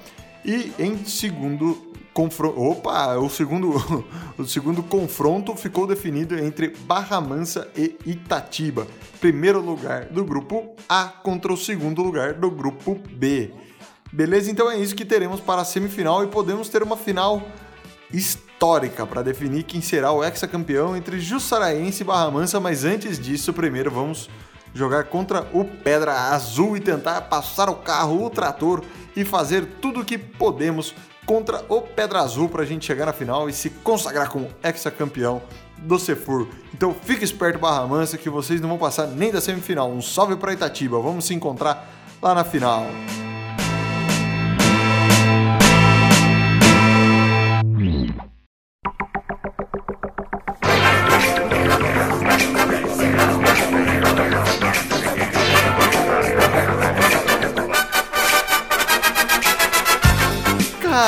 E 0.44 0.72
em 0.78 1.04
segundo 1.04 1.92
confronto. 2.18 2.60
Opa, 2.60 3.16
o 3.16 3.30
segundo, 3.30 4.04
o 4.36 4.44
segundo 4.44 4.82
confronto 4.82 5.54
ficou 5.54 5.86
definido 5.86 6.36
entre 6.36 6.74
Barra 6.80 7.20
Mansa 7.20 7.68
e 7.76 7.96
Itatiba. 8.04 8.88
Primeiro 9.20 9.60
lugar 9.60 10.06
do 10.06 10.24
grupo 10.24 10.74
A 10.88 11.04
contra 11.04 11.52
o 11.52 11.56
segundo 11.56 12.02
lugar 12.02 12.34
do 12.34 12.50
grupo 12.50 13.00
B. 13.08 13.52
Beleza? 14.12 14.50
Então 14.50 14.68
é 14.68 14.76
isso 14.76 14.96
que 14.96 15.04
teremos 15.04 15.40
para 15.40 15.60
a 15.60 15.64
semifinal 15.64 16.24
e 16.24 16.26
podemos 16.26 16.68
ter 16.68 16.82
uma 16.82 16.96
final 16.96 17.40
histórica 18.12 19.06
para 19.06 19.22
definir 19.22 19.62
quem 19.62 19.80
será 19.80 20.10
o 20.10 20.24
hexacampeão 20.24 20.96
entre 20.96 21.20
Jussaraense 21.20 22.02
e 22.02 22.06
Barra 22.06 22.32
Mansa, 22.32 22.58
mas 22.58 22.84
antes 22.84 23.16
disso, 23.16 23.52
primeiro 23.52 23.92
vamos 23.92 24.28
jogar 24.74 25.04
contra 25.04 25.46
o 25.52 25.64
Pedra 25.64 26.32
Azul 26.32 26.76
e 26.76 26.80
tentar 26.80 27.20
passar 27.22 27.68
o 27.68 27.76
carro, 27.76 28.24
o 28.24 28.30
trator 28.30 28.82
e 29.14 29.24
fazer 29.24 29.66
tudo 29.80 30.00
o 30.00 30.04
que 30.04 30.18
podemos 30.18 30.94
contra 31.28 31.62
o 31.68 31.82
Pedra 31.82 32.20
Azul 32.20 32.48
para 32.48 32.62
a 32.62 32.64
gente 32.64 32.86
chegar 32.86 33.04
na 33.04 33.12
final 33.12 33.50
e 33.50 33.52
se 33.52 33.68
consagrar 33.68 34.30
como 34.30 34.48
ex-campeão 34.64 35.42
do 35.76 35.98
Cefur. 35.98 36.48
Então 36.72 36.94
fique 36.94 37.22
esperto, 37.22 37.58
Barra 37.58 37.86
Mansa, 37.86 38.16
que 38.16 38.30
vocês 38.30 38.62
não 38.62 38.70
vão 38.70 38.78
passar 38.78 39.06
nem 39.08 39.30
da 39.30 39.38
semifinal. 39.38 39.90
Um 39.90 40.00
salve 40.00 40.36
para 40.36 40.54
Itatiba, 40.54 40.98
vamos 40.98 41.26
se 41.26 41.34
encontrar 41.34 41.86
lá 42.22 42.34
na 42.34 42.44
final. 42.44 42.86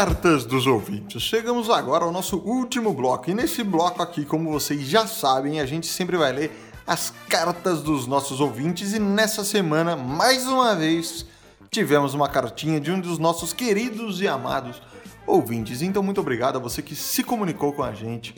Cartas 0.01 0.47
dos 0.47 0.67
ouvintes. 0.67 1.21
Chegamos 1.21 1.69
agora 1.69 2.07
ao 2.07 2.11
nosso 2.11 2.39
último 2.39 2.95
bloco. 2.95 3.29
E 3.29 3.35
nesse 3.35 3.63
bloco 3.63 4.03
aqui, 4.03 4.25
como 4.25 4.51
vocês 4.51 4.81
já 4.81 5.07
sabem, 5.07 5.61
a 5.61 5.67
gente 5.67 5.87
sempre 5.87 6.17
vai 6.17 6.33
ler 6.33 6.73
as 6.87 7.13
cartas 7.29 7.83
dos 7.83 8.07
nossos 8.07 8.41
ouvintes. 8.41 8.95
E 8.95 8.99
nessa 8.99 9.45
semana, 9.45 9.97
mais 9.97 10.47
uma 10.47 10.75
vez, 10.75 11.27
tivemos 11.71 12.15
uma 12.15 12.31
cartinha 12.31 12.81
de 12.81 12.91
um 12.91 12.99
dos 12.99 13.19
nossos 13.19 13.53
queridos 13.53 14.23
e 14.23 14.27
amados 14.27 14.81
ouvintes. 15.27 15.83
Então, 15.83 16.03
muito 16.03 16.23
obrigado 16.23 16.57
a 16.57 16.59
você 16.59 16.81
que 16.81 16.97
se 16.97 17.23
comunicou 17.23 17.75
com 17.75 17.83
a 17.83 17.93
gente 17.93 18.35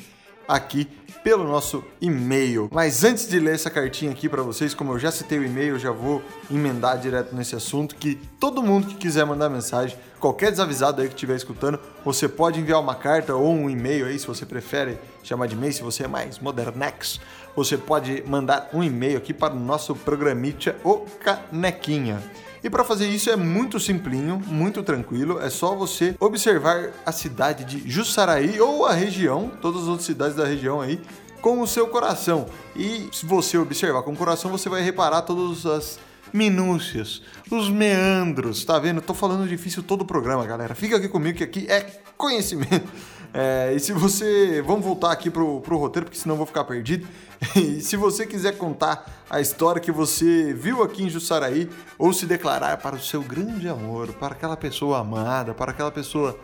aqui 0.53 0.87
pelo 1.25 1.45
nosso 1.45 1.83
e-mail. 2.01 2.69
Mas 2.71 3.05
antes 3.05 3.29
de 3.29 3.39
ler 3.39 3.55
essa 3.55 3.71
cartinha 3.71 4.11
aqui 4.11 4.29
para 4.29 4.43
vocês, 4.43 4.75
como 4.75 4.93
eu 4.93 4.99
já 4.99 5.11
citei 5.11 5.39
o 5.39 5.45
e-mail, 5.45 5.79
já 5.79 5.91
vou 5.91 6.23
emendar 6.51 6.99
direto 6.99 7.35
nesse 7.35 7.55
assunto 7.55 7.95
que 7.95 8.17
todo 8.39 8.63
mundo 8.63 8.89
que 8.89 8.97
quiser 8.97 9.25
mandar 9.25 9.49
mensagem, 9.49 9.97
qualquer 10.21 10.51
desavisado 10.51 11.01
aí 11.01 11.09
que 11.09 11.15
estiver 11.15 11.37
escutando, 11.37 11.79
você 12.05 12.29
pode 12.29 12.61
enviar 12.61 12.81
uma 12.81 12.95
carta 12.95 13.35
ou 13.35 13.51
um 13.51 13.71
e-mail 13.71 14.07
aí, 14.07 14.19
se 14.19 14.27
você 14.27 14.45
prefere 14.45 14.99
chamar 15.23 15.47
de 15.47 15.55
e-mail, 15.55 15.73
se 15.73 15.83
você 15.83 16.05
é 16.05 16.09
mais 16.09 16.39
modernex, 16.39 17.21
você 17.57 17.79
pode 17.79 18.23
mandar 18.27 18.69
um 18.75 18.83
e-mail 18.83 19.17
aqui 19.17 19.33
para 19.33 19.55
o 19.55 19.59
nosso 19.59 19.95
programita 19.95 20.77
O 20.85 21.07
Canequinha. 21.21 22.23
E 22.63 22.71
para 22.71 22.85
fazer 22.85 23.09
isso 23.09 23.29
é 23.29 23.35
muito 23.37 23.81
simplinho, 23.81 24.41
muito 24.47 24.83
tranquilo, 24.83 25.41
é 25.41 25.51
só 25.51 25.75
você 25.75 26.15
observar 26.21 26.91
a 27.05 27.11
cidade 27.11 27.65
de 27.65 27.91
Jussaraí 27.91 28.61
ou 28.61 28.87
a 28.87 28.93
região, 28.93 29.51
todas 29.61 29.83
as 29.83 29.89
outras 29.89 30.07
cidades 30.07 30.37
da 30.37 30.47
região 30.47 30.81
aí, 30.81 31.01
com 31.41 31.61
o 31.61 31.67
seu 31.67 31.89
coração. 31.89 32.47
E 32.77 33.09
se 33.13 33.27
você 33.27 33.59
observar 33.59 34.03
com 34.03 34.13
o 34.13 34.17
coração, 34.17 34.51
você 34.51 34.69
vai 34.69 34.81
reparar 34.81 35.23
todas 35.23 35.67
as 35.67 35.99
minúcias, 36.33 37.21
os 37.51 37.69
meandros, 37.69 38.65
tá 38.65 38.79
vendo? 38.79 39.01
Tô 39.01 39.13
falando 39.13 39.49
difícil 39.49 39.83
todo 39.83 40.03
o 40.03 40.07
programa, 40.07 40.47
galera. 40.47 40.75
Fica 40.75 40.97
aqui 40.97 41.09
comigo 41.09 41.39
que 41.39 41.45
aqui 41.45 41.67
é 41.69 41.81
conhecimento. 42.17 42.89
É, 43.35 43.73
e 43.75 43.81
se 43.81 43.93
você. 43.93 44.63
Vamos 44.63 44.85
voltar 44.85 45.11
aqui 45.11 45.31
pro, 45.31 45.61
pro 45.61 45.79
roteiro, 45.79 46.07
porque 46.07 46.19
senão 46.19 46.35
eu 46.35 46.39
vou 46.39 46.47
ficar 46.47 46.65
perdido. 46.65 47.07
E 47.57 47.81
se 47.81 47.97
você 47.97 48.25
quiser 48.25 48.57
contar 48.57 49.25
a 49.29 49.41
história 49.41 49.81
que 49.81 49.91
você 49.91 50.55
viu 50.55 50.81
aqui 50.81 51.03
em 51.03 51.11
Jussaraí, 51.11 51.69
ou 51.99 52.13
se 52.13 52.25
declarar 52.25 52.77
para 52.77 52.95
o 52.95 53.01
seu 53.01 53.21
grande 53.21 53.69
amor, 53.69 54.13
para 54.13 54.35
aquela 54.35 54.57
pessoa 54.57 55.01
amada, 55.01 55.53
para 55.53 55.73
aquela 55.73 55.91
pessoa 55.91 56.39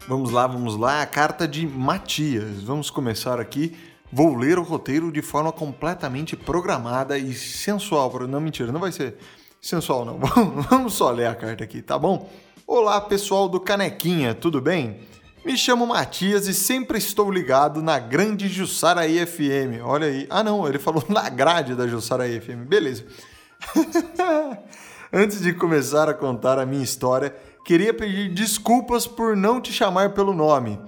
Vamos 0.05 0.31
lá, 0.31 0.45
vamos 0.45 0.75
lá. 0.75 1.01
A 1.01 1.05
carta 1.05 1.47
de 1.47 1.65
Matias. 1.65 2.61
Vamos 2.61 2.89
começar 2.89 3.39
aqui. 3.39 3.73
Vou 4.11 4.35
ler 4.35 4.59
o 4.59 4.63
roteiro 4.63 5.09
de 5.09 5.21
forma 5.21 5.49
completamente 5.51 6.35
programada 6.35 7.17
e 7.17 7.33
sensual. 7.33 8.11
Não, 8.27 8.41
mentira, 8.41 8.69
não 8.71 8.81
vai 8.81 8.91
ser 8.91 9.15
sensual, 9.61 10.03
não. 10.03 10.19
Vamos 10.69 10.93
só 10.93 11.09
ler 11.09 11.27
a 11.27 11.35
carta 11.35 11.63
aqui, 11.63 11.81
tá 11.81 11.97
bom? 11.97 12.29
Olá, 12.67 12.99
pessoal 12.99 13.47
do 13.47 13.61
Canequinha, 13.61 14.35
tudo 14.35 14.59
bem? 14.59 14.99
Me 15.45 15.57
chamo 15.57 15.87
Matias 15.87 16.47
e 16.47 16.53
sempre 16.53 16.97
estou 16.97 17.31
ligado 17.31 17.81
na 17.81 17.97
grande 17.97 18.49
Jussaraí 18.49 19.25
FM. 19.25 19.83
Olha 19.85 20.07
aí. 20.07 20.27
Ah, 20.29 20.43
não, 20.43 20.67
ele 20.67 20.79
falou 20.79 21.03
na 21.07 21.29
grade 21.29 21.75
da 21.75 21.87
Jussaraí 21.87 22.41
FM. 22.41 22.67
Beleza. 22.67 23.05
Antes 25.15 25.41
de 25.41 25.53
começar 25.53 26.09
a 26.09 26.13
contar 26.13 26.59
a 26.59 26.65
minha 26.65 26.83
história, 26.83 27.35
queria 27.63 27.93
pedir 27.93 28.29
desculpas 28.29 29.07
por 29.07 29.35
não 29.35 29.61
te 29.61 29.71
chamar 29.71 30.13
pelo 30.13 30.33
nome. 30.33 30.79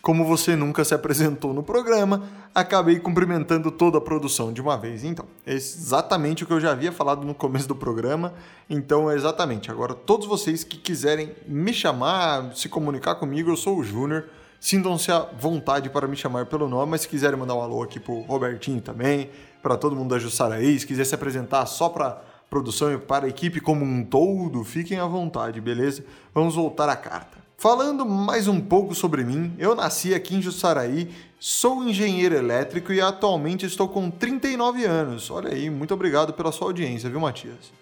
Como 0.00 0.24
você 0.24 0.56
nunca 0.56 0.84
se 0.84 0.92
apresentou 0.94 1.54
no 1.54 1.62
programa, 1.62 2.24
acabei 2.52 2.98
cumprimentando 2.98 3.70
toda 3.70 3.98
a 3.98 4.00
produção 4.00 4.52
de 4.52 4.60
uma 4.60 4.76
vez. 4.76 5.04
Então, 5.04 5.24
é 5.46 5.54
exatamente 5.54 6.42
o 6.42 6.46
que 6.46 6.52
eu 6.52 6.60
já 6.60 6.72
havia 6.72 6.90
falado 6.90 7.24
no 7.24 7.34
começo 7.34 7.68
do 7.68 7.76
programa. 7.76 8.34
Então, 8.68 9.08
é 9.08 9.14
exatamente. 9.14 9.70
Agora, 9.70 9.94
todos 9.94 10.26
vocês 10.26 10.64
que 10.64 10.76
quiserem 10.76 11.32
me 11.46 11.72
chamar, 11.72 12.52
se 12.56 12.68
comunicar 12.68 13.14
comigo, 13.14 13.50
eu 13.50 13.56
sou 13.56 13.78
o 13.78 13.84
Júnior. 13.84 14.24
Sintam-se 14.58 15.12
à 15.12 15.20
vontade 15.38 15.88
para 15.88 16.08
me 16.08 16.16
chamar 16.16 16.46
pelo 16.46 16.68
nome, 16.68 16.90
mas 16.90 17.02
se 17.02 17.08
quiserem 17.08 17.38
mandar 17.38 17.54
um 17.54 17.62
alô 17.62 17.82
aqui 17.82 18.00
pro 18.00 18.22
Robertinho 18.22 18.80
também, 18.80 19.30
para 19.62 19.76
todo 19.76 19.94
mundo 19.94 20.10
da 20.10 20.18
Jussaraí, 20.18 20.78
se 20.80 20.86
quiser 20.86 21.04
se 21.04 21.14
apresentar 21.14 21.66
só 21.66 21.88
para 21.88 22.20
produção 22.52 22.92
e 22.92 22.98
para 22.98 23.24
a 23.24 23.30
equipe 23.30 23.60
como 23.60 23.82
um 23.82 24.04
todo, 24.04 24.62
fiquem 24.62 24.98
à 24.98 25.06
vontade, 25.06 25.58
beleza? 25.58 26.04
Vamos 26.34 26.54
voltar 26.54 26.86
à 26.86 26.94
carta. 26.94 27.38
Falando 27.56 28.04
mais 28.04 28.46
um 28.46 28.60
pouco 28.60 28.94
sobre 28.94 29.24
mim, 29.24 29.54
eu 29.58 29.74
nasci 29.74 30.12
aqui 30.12 30.36
em 30.36 30.42
Jussaraí, 30.42 31.08
sou 31.40 31.82
engenheiro 31.82 32.34
elétrico 32.34 32.92
e 32.92 33.00
atualmente 33.00 33.64
estou 33.64 33.88
com 33.88 34.10
39 34.10 34.84
anos. 34.84 35.30
Olha 35.30 35.50
aí, 35.50 35.70
muito 35.70 35.94
obrigado 35.94 36.34
pela 36.34 36.52
sua 36.52 36.66
audiência, 36.66 37.08
viu, 37.08 37.20
Matias? 37.20 37.72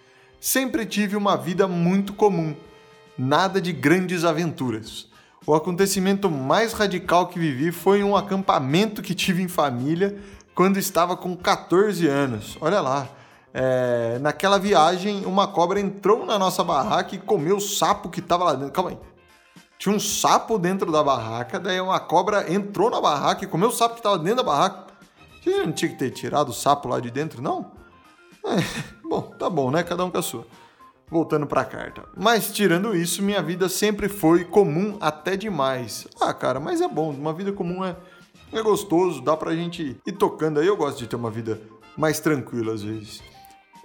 Sempre 0.40 0.86
tive 0.86 1.16
uma 1.16 1.36
vida 1.36 1.66
muito 1.66 2.12
comum, 2.12 2.54
nada 3.18 3.60
de 3.60 3.72
grandes 3.72 4.22
aventuras. 4.22 5.08
O 5.44 5.52
acontecimento 5.52 6.30
mais 6.30 6.74
radical 6.74 7.26
que 7.26 7.40
vivi 7.40 7.72
foi 7.72 8.04
um 8.04 8.14
acampamento 8.14 9.02
que 9.02 9.16
tive 9.16 9.42
em 9.42 9.48
família 9.48 10.16
quando 10.54 10.78
estava 10.78 11.16
com 11.16 11.36
14 11.36 12.06
anos. 12.06 12.56
Olha 12.60 12.80
lá, 12.80 13.08
é, 13.52 14.18
naquela 14.20 14.58
viagem, 14.58 15.24
uma 15.24 15.48
cobra 15.48 15.80
entrou 15.80 16.24
na 16.24 16.38
nossa 16.38 16.62
barraca 16.62 17.14
e 17.14 17.18
comeu 17.18 17.56
o 17.56 17.60
sapo 17.60 18.08
que 18.08 18.20
estava 18.20 18.44
lá 18.44 18.54
dentro. 18.54 18.72
Calma 18.72 18.90
aí. 18.90 18.98
Tinha 19.78 19.94
um 19.94 20.00
sapo 20.00 20.58
dentro 20.58 20.92
da 20.92 21.02
barraca, 21.02 21.58
daí 21.58 21.80
uma 21.80 21.98
cobra 21.98 22.52
entrou 22.52 22.90
na 22.90 23.00
barraca 23.00 23.44
e 23.44 23.48
comeu 23.48 23.70
o 23.70 23.72
sapo 23.72 23.94
que 23.94 24.00
estava 24.00 24.18
dentro 24.18 24.36
da 24.36 24.42
barraca. 24.42 24.92
Você 25.42 25.64
não 25.64 25.72
tinha 25.72 25.90
que 25.90 25.98
ter 25.98 26.10
tirado 26.10 26.50
o 26.50 26.54
sapo 26.54 26.88
lá 26.88 27.00
de 27.00 27.10
dentro, 27.10 27.40
não? 27.40 27.72
É, 28.44 28.56
bom, 29.02 29.22
tá 29.38 29.48
bom, 29.48 29.70
né? 29.70 29.82
Cada 29.82 30.04
um 30.04 30.10
com 30.10 30.18
a 30.18 30.22
sua. 30.22 30.46
Voltando 31.08 31.46
para 31.46 31.62
a 31.62 31.64
carta. 31.64 32.04
Mas 32.16 32.52
tirando 32.52 32.94
isso, 32.94 33.22
minha 33.22 33.42
vida 33.42 33.68
sempre 33.68 34.08
foi 34.08 34.44
comum 34.44 34.96
até 35.00 35.36
demais. 35.36 36.06
Ah, 36.20 36.32
cara, 36.32 36.60
mas 36.60 36.80
é 36.80 36.86
bom. 36.86 37.10
Uma 37.10 37.32
vida 37.32 37.50
comum 37.52 37.84
é, 37.84 37.96
é 38.52 38.62
gostoso, 38.62 39.22
dá 39.22 39.36
pra 39.36 39.56
gente 39.56 39.98
ir 40.06 40.12
tocando 40.12 40.60
aí. 40.60 40.66
Eu 40.66 40.76
gosto 40.76 40.98
de 40.98 41.06
ter 41.06 41.16
uma 41.16 41.30
vida 41.30 41.60
mais 41.96 42.20
tranquila 42.20 42.74
às 42.74 42.82
vezes. 42.82 43.22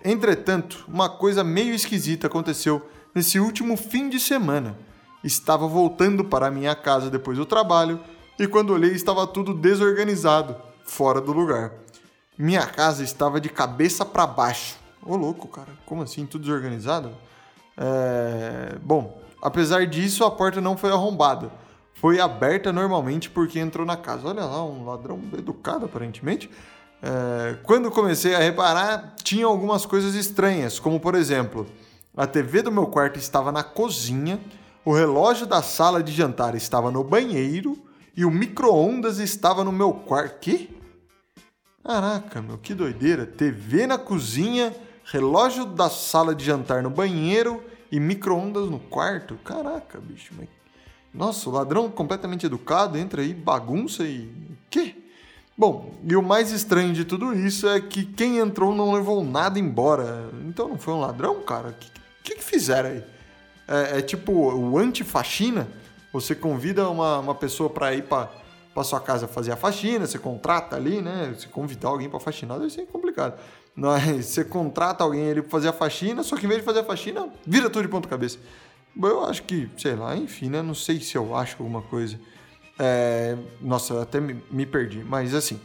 Entretanto, 0.08 0.86
uma 0.88 1.10
coisa 1.10 1.44
meio 1.44 1.74
esquisita 1.74 2.28
aconteceu 2.28 2.88
nesse 3.16 3.40
último 3.40 3.76
fim 3.76 4.08
de 4.08 4.20
semana. 4.20 4.78
Estava 5.24 5.68
voltando 5.68 6.24
para 6.24 6.52
minha 6.52 6.76
casa 6.76 7.10
depois 7.10 7.40
do 7.40 7.46
trabalho 7.46 8.00
e 8.38 8.46
quando 8.46 8.72
olhei 8.72 8.92
estava 8.92 9.26
tudo 9.26 9.52
desorganizado, 9.52 10.56
fora 10.84 11.20
do 11.20 11.32
lugar. 11.32 11.72
Minha 12.38 12.68
casa 12.68 13.04
estava 13.04 13.42
de 13.42 13.50
cabeça 13.50 14.06
para 14.06 14.28
baixo. 14.28 14.78
Ô 15.04 15.16
louco, 15.16 15.48
cara, 15.48 15.70
como 15.88 16.04
assim? 16.04 16.24
Tudo 16.28 16.44
desorganizado? 16.44 17.12
É... 17.76 18.78
Bom, 18.84 19.20
apesar 19.42 19.88
disso, 19.88 20.24
a 20.24 20.30
porta 20.30 20.62
não 20.62 20.78
foi 20.78 20.92
arrombada. 20.92 21.52
Foi 21.96 22.20
aberta 22.20 22.72
normalmente 22.72 23.28
porque 23.32 23.58
entrou 23.58 23.88
na 23.88 23.98
casa. 23.98 24.28
Olha 24.28 24.46
lá, 24.46 24.64
um 24.64 24.86
ladrão 24.86 25.20
educado 25.36 25.86
aparentemente. 25.86 26.48
É, 27.02 27.58
quando 27.64 27.92
comecei 27.92 28.34
a 28.34 28.40
reparar, 28.40 29.16
tinha 29.24 29.46
algumas 29.46 29.86
coisas 29.86 30.16
estranhas, 30.16 30.80
como 30.80 31.00
por 31.00 31.16
exemplo, 31.16 31.68
a 32.16 32.26
TV 32.26 32.62
do 32.62 32.72
meu 32.72 32.88
quarto 32.88 33.20
estava 33.20 33.52
na 33.52 33.64
cozinha, 33.64 34.40
o 34.84 34.94
relógio 34.94 35.46
da 35.46 35.62
sala 35.62 36.02
de 36.02 36.12
jantar 36.12 36.56
estava 36.56 36.92
no 36.92 37.04
banheiro 37.04 37.78
e 38.16 38.24
o 38.24 38.32
micro-ondas 38.32 39.20
estava 39.20 39.64
no 39.64 39.72
meu 39.72 39.92
quarto. 39.94 40.40
Que? 40.40 40.76
Caraca, 41.84 42.42
meu, 42.42 42.58
que 42.58 42.74
doideira! 42.74 43.26
TV 43.26 43.86
na 43.86 43.98
cozinha, 43.98 44.76
relógio 45.04 45.66
da 45.66 45.90
sala 45.90 46.34
de 46.34 46.44
jantar 46.44 46.82
no 46.82 46.90
banheiro 46.90 47.64
e 47.92 48.00
micro-ondas 48.00 48.70
no 48.70 48.80
quarto. 48.80 49.36
Caraca, 49.44 50.00
bicho, 50.00 50.34
mas... 50.38 50.48
Nossa, 51.14 51.50
o 51.50 51.54
ladrão 51.54 51.90
completamente 51.90 52.46
educado 52.46 52.98
entra 52.98 53.22
aí, 53.22 53.34
bagunça 53.34 54.04
e. 54.04 54.30
Que? 54.70 55.05
Bom, 55.58 55.94
e 56.04 56.16
o 56.16 56.22
mais 56.22 56.52
estranho 56.52 56.94
de 56.94 57.06
tudo 57.06 57.34
isso 57.34 57.68
é 57.68 57.80
que 57.80 58.06
quem 58.06 58.40
entrou 58.40 58.76
não 58.76 58.92
levou 58.92 59.24
nada 59.24 59.58
embora. 59.58 60.30
Então 60.48 60.68
não 60.68 60.78
foi 60.78 60.94
um 60.94 61.00
ladrão, 61.00 61.42
cara? 61.42 61.70
O 61.70 61.74
que, 61.74 61.90
que, 62.24 62.36
que, 62.36 62.44
fizeram 62.44 62.90
aí? 62.90 63.04
É, 63.68 64.00
é 64.00 64.02
tipo 64.02 64.32
o 64.32 64.78
anti-faxina? 64.78 65.68
Você 66.12 66.36
convida 66.36 66.90
uma, 66.90 67.20
uma 67.20 67.36
pessoa 67.36 67.70
para 67.70 67.94
ir 67.94 68.04
para 68.04 68.30
para 68.76 68.84
sua 68.84 69.00
casa 69.00 69.26
fazer 69.26 69.54
a 69.54 69.56
faxina, 69.56 70.06
você 70.06 70.20
contrata 70.20 70.76
ali, 70.76 71.02
né? 71.02 71.34
Você 71.34 71.48
convidar 71.48 71.88
alguém 71.88 72.10
para 72.10 72.20
faxinar 72.20 72.60
deve 72.60 72.74
ser 72.74 72.86
complicado. 72.88 73.40
Mas 73.74 74.26
você 74.26 74.44
contrata 74.44 75.02
alguém 75.02 75.32
ali 75.32 75.42
para 75.42 75.50
fazer 75.50 75.70
a 75.70 75.74
faxina, 75.74 76.22
só 76.24 76.36
que 76.36 76.46
em 76.46 76.50
vez 76.50 76.60
de 76.60 76.66
fazer 76.66 76.80
a 76.80 76.84
faxina, 76.84 77.30
vira 77.48 77.70
tudo 77.70 77.84
de 77.84 77.88
ponta 77.88 78.10
cabeça. 78.10 78.38
Eu 79.02 79.26
acho 79.26 79.44
que, 79.44 79.70
sei 79.78 79.96
lá, 79.96 80.18
enfim, 80.18 80.50
né? 80.50 80.62
Não 80.62 80.76
sei 80.76 81.00
se 81.00 81.16
eu 81.16 81.34
acho 81.34 81.56
alguma 81.58 81.82
coisa. 81.84 82.20
É, 82.78 83.38
nossa, 83.62 84.02
até 84.02 84.20
me, 84.20 84.44
me, 84.52 84.66
perdi, 84.66 85.04
mas 85.04 85.34
assim. 85.34 85.60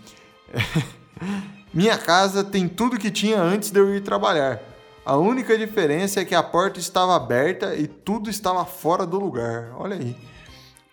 minha 1.75 1.99
casa 1.99 2.45
tem 2.45 2.69
tudo 2.69 2.99
que 2.99 3.11
tinha 3.11 3.41
antes 3.41 3.71
de 3.71 3.81
eu 3.81 3.95
ir 3.95 4.01
trabalhar. 4.01 4.61
A 5.05 5.17
única 5.17 5.57
diferença 5.57 6.21
é 6.21 6.25
que 6.25 6.35
a 6.35 6.43
porta 6.43 6.79
estava 6.79 7.17
aberta 7.17 7.75
e 7.75 7.87
tudo 7.87 8.31
estava 8.31 8.65
fora 8.65 9.07
do 9.07 9.19
lugar. 9.19 9.73
Olha 9.77 9.97
aí. 9.97 10.17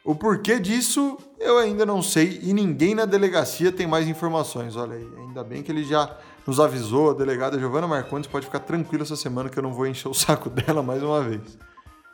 O 0.03 0.15
porquê 0.15 0.59
disso 0.59 1.17
eu 1.39 1.57
ainda 1.57 1.85
não 1.85 2.01
sei 2.01 2.39
e 2.41 2.53
ninguém 2.53 2.95
na 2.95 3.05
delegacia 3.05 3.71
tem 3.71 3.85
mais 3.85 4.07
informações. 4.07 4.75
Olha 4.75 4.95
aí, 4.95 5.07
ainda 5.17 5.43
bem 5.43 5.61
que 5.61 5.71
ele 5.71 5.83
já 5.83 6.17
nos 6.47 6.59
avisou. 6.59 7.11
A 7.11 7.13
delegada 7.13 7.59
Giovana 7.59 7.87
Marcondes 7.87 8.29
pode 8.29 8.45
ficar 8.45 8.61
tranquila 8.61 9.03
essa 9.03 9.17
semana 9.17 9.49
que 9.49 9.59
eu 9.59 9.63
não 9.63 9.73
vou 9.73 9.85
encher 9.85 10.07
o 10.07 10.13
saco 10.13 10.49
dela 10.49 10.81
mais 10.81 11.03
uma 11.03 11.21
vez. 11.21 11.57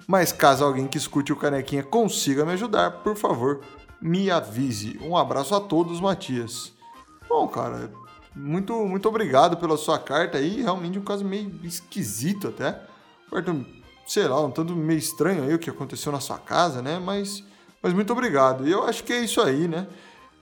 Mas 0.08 0.32
caso 0.32 0.66
alguém 0.66 0.88
que 0.88 0.98
escute 0.98 1.32
o 1.32 1.36
Canequinha 1.36 1.84
consiga 1.84 2.44
me 2.44 2.54
ajudar, 2.54 3.04
por 3.04 3.16
favor, 3.16 3.62
me 4.04 4.30
avise. 4.30 5.00
Um 5.02 5.16
abraço 5.16 5.56
a 5.56 5.62
todos, 5.62 6.02
Matias. 6.02 6.74
Bom, 7.30 7.48
cara, 7.48 7.90
muito, 8.36 8.74
muito 8.86 9.08
obrigado 9.08 9.56
pela 9.56 9.78
sua 9.78 9.98
carta 9.98 10.38
aí. 10.38 10.62
Realmente 10.62 11.00
um 11.00 11.04
caso 11.04 11.24
meio 11.24 11.50
esquisito 11.64 12.50
até. 12.50 12.82
Sei 14.06 14.28
lá, 14.28 14.42
um 14.42 14.52
tanto 14.52 14.76
meio 14.76 15.00
estranho 15.00 15.44
aí 15.44 15.54
o 15.54 15.60
que 15.60 15.70
aconteceu 15.70 16.12
na 16.12 16.20
sua 16.20 16.38
casa, 16.38 16.82
né? 16.82 17.00
Mas, 17.00 17.46
mas 17.82 17.94
muito 17.94 18.12
obrigado. 18.12 18.68
E 18.68 18.72
eu 18.72 18.84
acho 18.84 19.06
que 19.06 19.14
é 19.14 19.22
isso 19.22 19.42
aí, 19.42 19.70
né? 19.70 19.88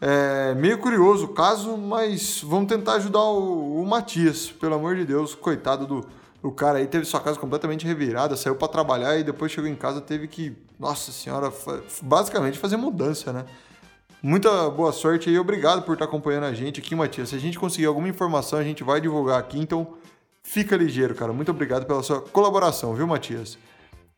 É 0.02 0.56
meio 0.56 0.80
curioso 0.80 1.26
o 1.26 1.34
caso, 1.34 1.78
mas 1.78 2.41
vamos 2.41 2.67
tentar 2.67 2.93
ajudar 2.93 3.21
o, 3.21 3.80
o 3.80 3.86
Matias, 3.86 4.50
pelo 4.50 4.74
amor 4.74 4.95
de 4.95 5.06
Deus, 5.06 5.36
coitado 5.36 5.86
do, 5.86 6.04
O 6.44 6.52
cara 6.52 6.80
aí 6.80 6.88
teve 6.88 7.06
sua 7.06 7.20
casa 7.20 7.40
completamente 7.40 7.86
revirada, 7.86 8.36
saiu 8.36 8.56
para 8.56 8.68
trabalhar 8.68 9.18
e 9.18 9.24
depois 9.24 9.52
chegou 9.52 9.70
em 9.70 9.76
casa 9.76 10.02
teve 10.02 10.28
que, 10.28 10.58
nossa 10.80 11.12
senhora, 11.12 11.54
basicamente 12.02 12.58
fazer 12.58 12.78
mudança, 12.78 13.32
né? 13.32 13.46
Muita 14.24 14.70
boa 14.70 14.92
sorte 14.92 15.30
e 15.30 15.38
obrigado 15.38 15.84
por 15.84 15.94
estar 15.94 16.06
acompanhando 16.06 16.46
a 16.46 16.54
gente 16.54 16.80
aqui, 16.80 16.96
Matias. 16.96 17.30
Se 17.30 17.36
a 17.36 17.40
gente 17.40 17.60
conseguir 17.60 17.86
alguma 17.86 18.08
informação, 18.08 18.58
a 18.58 18.64
gente 18.64 18.84
vai 18.84 19.00
divulgar 19.00 19.40
aqui, 19.40 19.60
então 19.60 19.96
fica 20.44 20.76
ligeiro, 20.76 21.14
cara. 21.14 21.32
Muito 21.32 21.50
obrigado 21.52 21.86
pela 21.86 22.02
sua 22.02 22.22
colaboração, 22.22 22.94
viu, 22.96 23.06
Matias? 23.06 23.58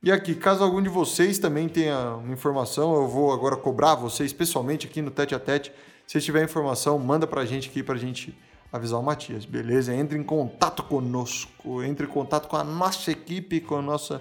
E 0.02 0.12
aqui, 0.12 0.36
caso 0.36 0.64
algum 0.64 0.82
de 0.82 0.90
vocês 0.90 1.40
também 1.40 1.70
tenha 1.70 2.16
uma 2.16 2.34
informação, 2.34 2.94
eu 2.96 3.08
vou 3.08 3.32
agora 3.32 3.56
cobrar 3.56 3.96
vocês 3.96 4.34
pessoalmente 4.34 4.88
aqui 4.88 5.02
no 5.02 5.10
Tete 5.10 5.34
a 5.36 5.40
Tete. 5.40 5.72
Se 6.06 6.20
tiver 6.20 6.44
informação, 6.44 7.00
manda 7.00 7.26
pra 7.26 7.46
gente 7.46 7.70
aqui 7.70 7.82
pra 7.82 7.96
gente 7.96 8.38
avisar 8.74 9.00
o 9.00 9.04
Matias, 9.04 9.46
beleza? 9.46 9.94
Entre 9.94 10.18
em 10.18 10.24
contato 10.24 10.82
conosco, 10.82 11.84
entre 11.84 12.08
em 12.08 12.10
contato 12.10 12.48
com 12.48 12.58
a 12.58 12.64
nossa 12.64 13.12
equipe, 13.12 13.62
com 13.62 13.78
a 13.78 13.82
nossa 13.84 14.20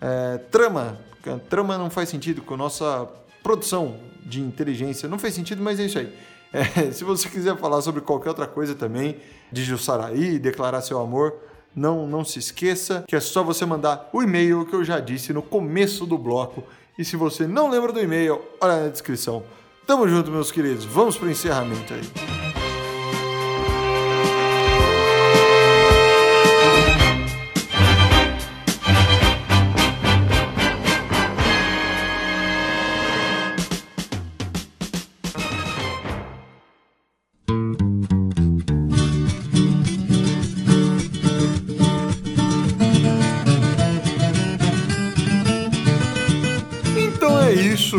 é, 0.00 0.38
trama. 0.38 0.98
A 1.26 1.38
trama 1.38 1.76
não 1.76 1.90
faz 1.90 2.08
sentido, 2.08 2.40
com 2.40 2.54
a 2.54 2.56
nossa 2.56 3.06
produção 3.42 4.00
de 4.24 4.40
inteligência. 4.40 5.06
Não 5.06 5.18
fez 5.18 5.34
sentido, 5.34 5.62
mas 5.62 5.78
é 5.78 5.84
isso 5.84 5.98
aí. 5.98 6.12
É, 6.54 6.92
se 6.92 7.02
você 7.02 7.28
quiser 7.28 7.56
falar 7.56 7.82
sobre 7.82 8.00
qualquer 8.00 8.28
outra 8.28 8.46
coisa 8.46 8.76
também, 8.76 9.16
de 9.50 9.64
Jussaraí, 9.64 10.38
declarar 10.38 10.82
seu 10.82 11.00
amor, 11.00 11.34
não, 11.74 12.06
não 12.06 12.24
se 12.24 12.38
esqueça 12.38 13.04
que 13.08 13.16
é 13.16 13.18
só 13.18 13.42
você 13.42 13.66
mandar 13.66 14.08
o 14.12 14.22
e-mail 14.22 14.64
que 14.64 14.72
eu 14.72 14.84
já 14.84 15.00
disse 15.00 15.32
no 15.32 15.42
começo 15.42 16.06
do 16.06 16.16
bloco. 16.16 16.62
E 16.96 17.04
se 17.04 17.16
você 17.16 17.48
não 17.48 17.68
lembra 17.68 17.92
do 17.92 17.98
e-mail, 17.98 18.40
olha 18.60 18.84
na 18.84 18.88
descrição. 18.88 19.42
Tamo 19.84 20.08
junto, 20.08 20.30
meus 20.30 20.52
queridos. 20.52 20.84
Vamos 20.84 21.18
pro 21.18 21.28
encerramento 21.28 21.92
aí. 21.92 22.43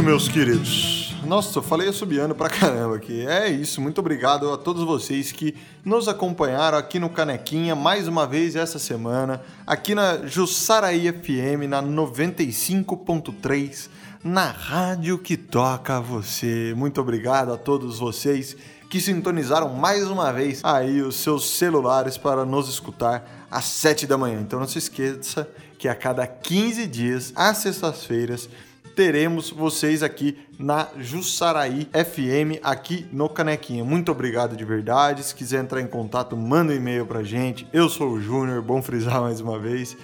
Meus 0.05 0.27
queridos. 0.27 1.15
Nossa, 1.25 1.57
eu 1.57 1.63
falei 1.63 1.89
assobiando 1.89 2.35
pra 2.35 2.47
caramba 2.47 2.97
aqui. 2.97 3.25
É 3.25 3.49
isso, 3.49 3.81
muito 3.81 3.97
obrigado 3.97 4.53
a 4.53 4.57
todos 4.57 4.83
vocês 4.83 5.31
que 5.31 5.55
nos 5.83 6.07
acompanharam 6.07 6.77
aqui 6.77 6.99
no 6.99 7.09
Canequinha 7.09 7.75
mais 7.75 8.07
uma 8.07 8.27
vez 8.27 8.55
essa 8.55 8.77
semana, 8.77 9.41
aqui 9.65 9.95
na 9.95 10.27
Jussaraí 10.27 11.11
FM, 11.11 11.67
na 11.67 11.81
95.3, 11.81 13.89
na 14.23 14.45
rádio 14.45 15.17
que 15.17 15.35
toca 15.35 15.99
você. 15.99 16.75
Muito 16.77 17.01
obrigado 17.01 17.51
a 17.51 17.57
todos 17.57 17.97
vocês 17.97 18.55
que 18.87 19.01
sintonizaram 19.01 19.69
mais 19.69 20.07
uma 20.07 20.31
vez 20.31 20.61
aí 20.63 21.01
os 21.01 21.15
seus 21.15 21.49
celulares 21.49 22.15
para 22.15 22.45
nos 22.45 22.69
escutar 22.69 23.47
às 23.49 23.65
7 23.65 24.05
da 24.05 24.19
manhã. 24.19 24.39
Então 24.39 24.59
não 24.59 24.67
se 24.67 24.77
esqueça 24.77 25.49
que 25.79 25.87
a 25.87 25.95
cada 25.95 26.27
15 26.27 26.85
dias, 26.85 27.33
às 27.35 27.57
sextas-feiras, 27.57 28.47
teremos 28.95 29.49
vocês 29.49 30.01
aqui 30.01 30.37
na 30.57 30.87
Jussaraí 30.97 31.85
FM, 31.91 32.63
aqui 32.63 33.05
no 33.11 33.27
Canequinha. 33.27 33.83
Muito 33.83 34.09
obrigado 34.09 34.55
de 34.55 34.63
verdade. 34.63 35.21
Se 35.21 35.35
quiser 35.35 35.61
entrar 35.61 35.81
em 35.81 35.87
contato, 35.87 36.37
manda 36.37 36.71
um 36.71 36.75
e-mail 36.75 37.05
pra 37.05 37.21
gente. 37.21 37.67
Eu 37.73 37.89
sou 37.89 38.13
o 38.13 38.21
Júnior, 38.21 38.61
bom 38.61 38.81
frisar 38.81 39.19
mais 39.21 39.41
uma 39.41 39.59
vez. 39.59 39.97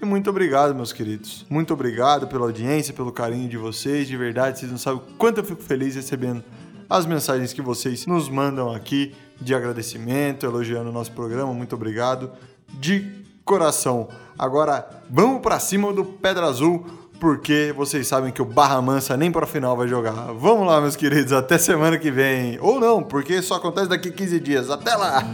E 0.00 0.04
muito 0.06 0.30
obrigado, 0.30 0.74
meus 0.74 0.92
queridos. 0.92 1.44
Muito 1.50 1.74
obrigado 1.74 2.28
pela 2.28 2.44
audiência, 2.44 2.94
pelo 2.94 3.10
carinho 3.10 3.48
de 3.48 3.56
vocês. 3.56 4.06
De 4.06 4.16
verdade, 4.16 4.60
vocês 4.60 4.70
não 4.70 4.78
sabem 4.78 5.00
o 5.00 5.16
quanto 5.16 5.38
eu 5.38 5.44
fico 5.44 5.62
feliz 5.62 5.96
recebendo 5.96 6.44
as 6.88 7.04
mensagens 7.04 7.52
que 7.52 7.60
vocês 7.60 8.06
nos 8.06 8.28
mandam 8.28 8.72
aqui 8.72 9.12
de 9.40 9.54
agradecimento, 9.54 10.46
elogiando 10.46 10.90
o 10.90 10.92
nosso 10.92 11.10
programa. 11.10 11.52
Muito 11.52 11.74
obrigado 11.74 12.30
de 12.74 13.24
coração. 13.44 14.08
Agora, 14.38 15.02
vamos 15.10 15.40
para 15.40 15.58
cima 15.58 15.92
do 15.92 16.04
Pedra 16.04 16.46
Azul 16.46 16.86
porque 17.18 17.72
vocês 17.76 18.06
sabem 18.06 18.32
que 18.32 18.42
o 18.42 18.44
Barra 18.44 18.80
Mansa 18.80 19.16
nem 19.16 19.30
para 19.30 19.46
final 19.46 19.76
vai 19.76 19.88
jogar. 19.88 20.32
Vamos 20.32 20.66
lá, 20.66 20.80
meus 20.80 20.96
queridos, 20.96 21.32
até 21.32 21.58
semana 21.58 21.98
que 21.98 22.10
vem. 22.10 22.58
Ou 22.60 22.80
não, 22.80 23.02
porque 23.02 23.40
só 23.42 23.54
acontece 23.56 23.88
daqui 23.88 24.10
15 24.10 24.40
dias. 24.40 24.70
Até 24.70 24.94
lá! 24.94 25.24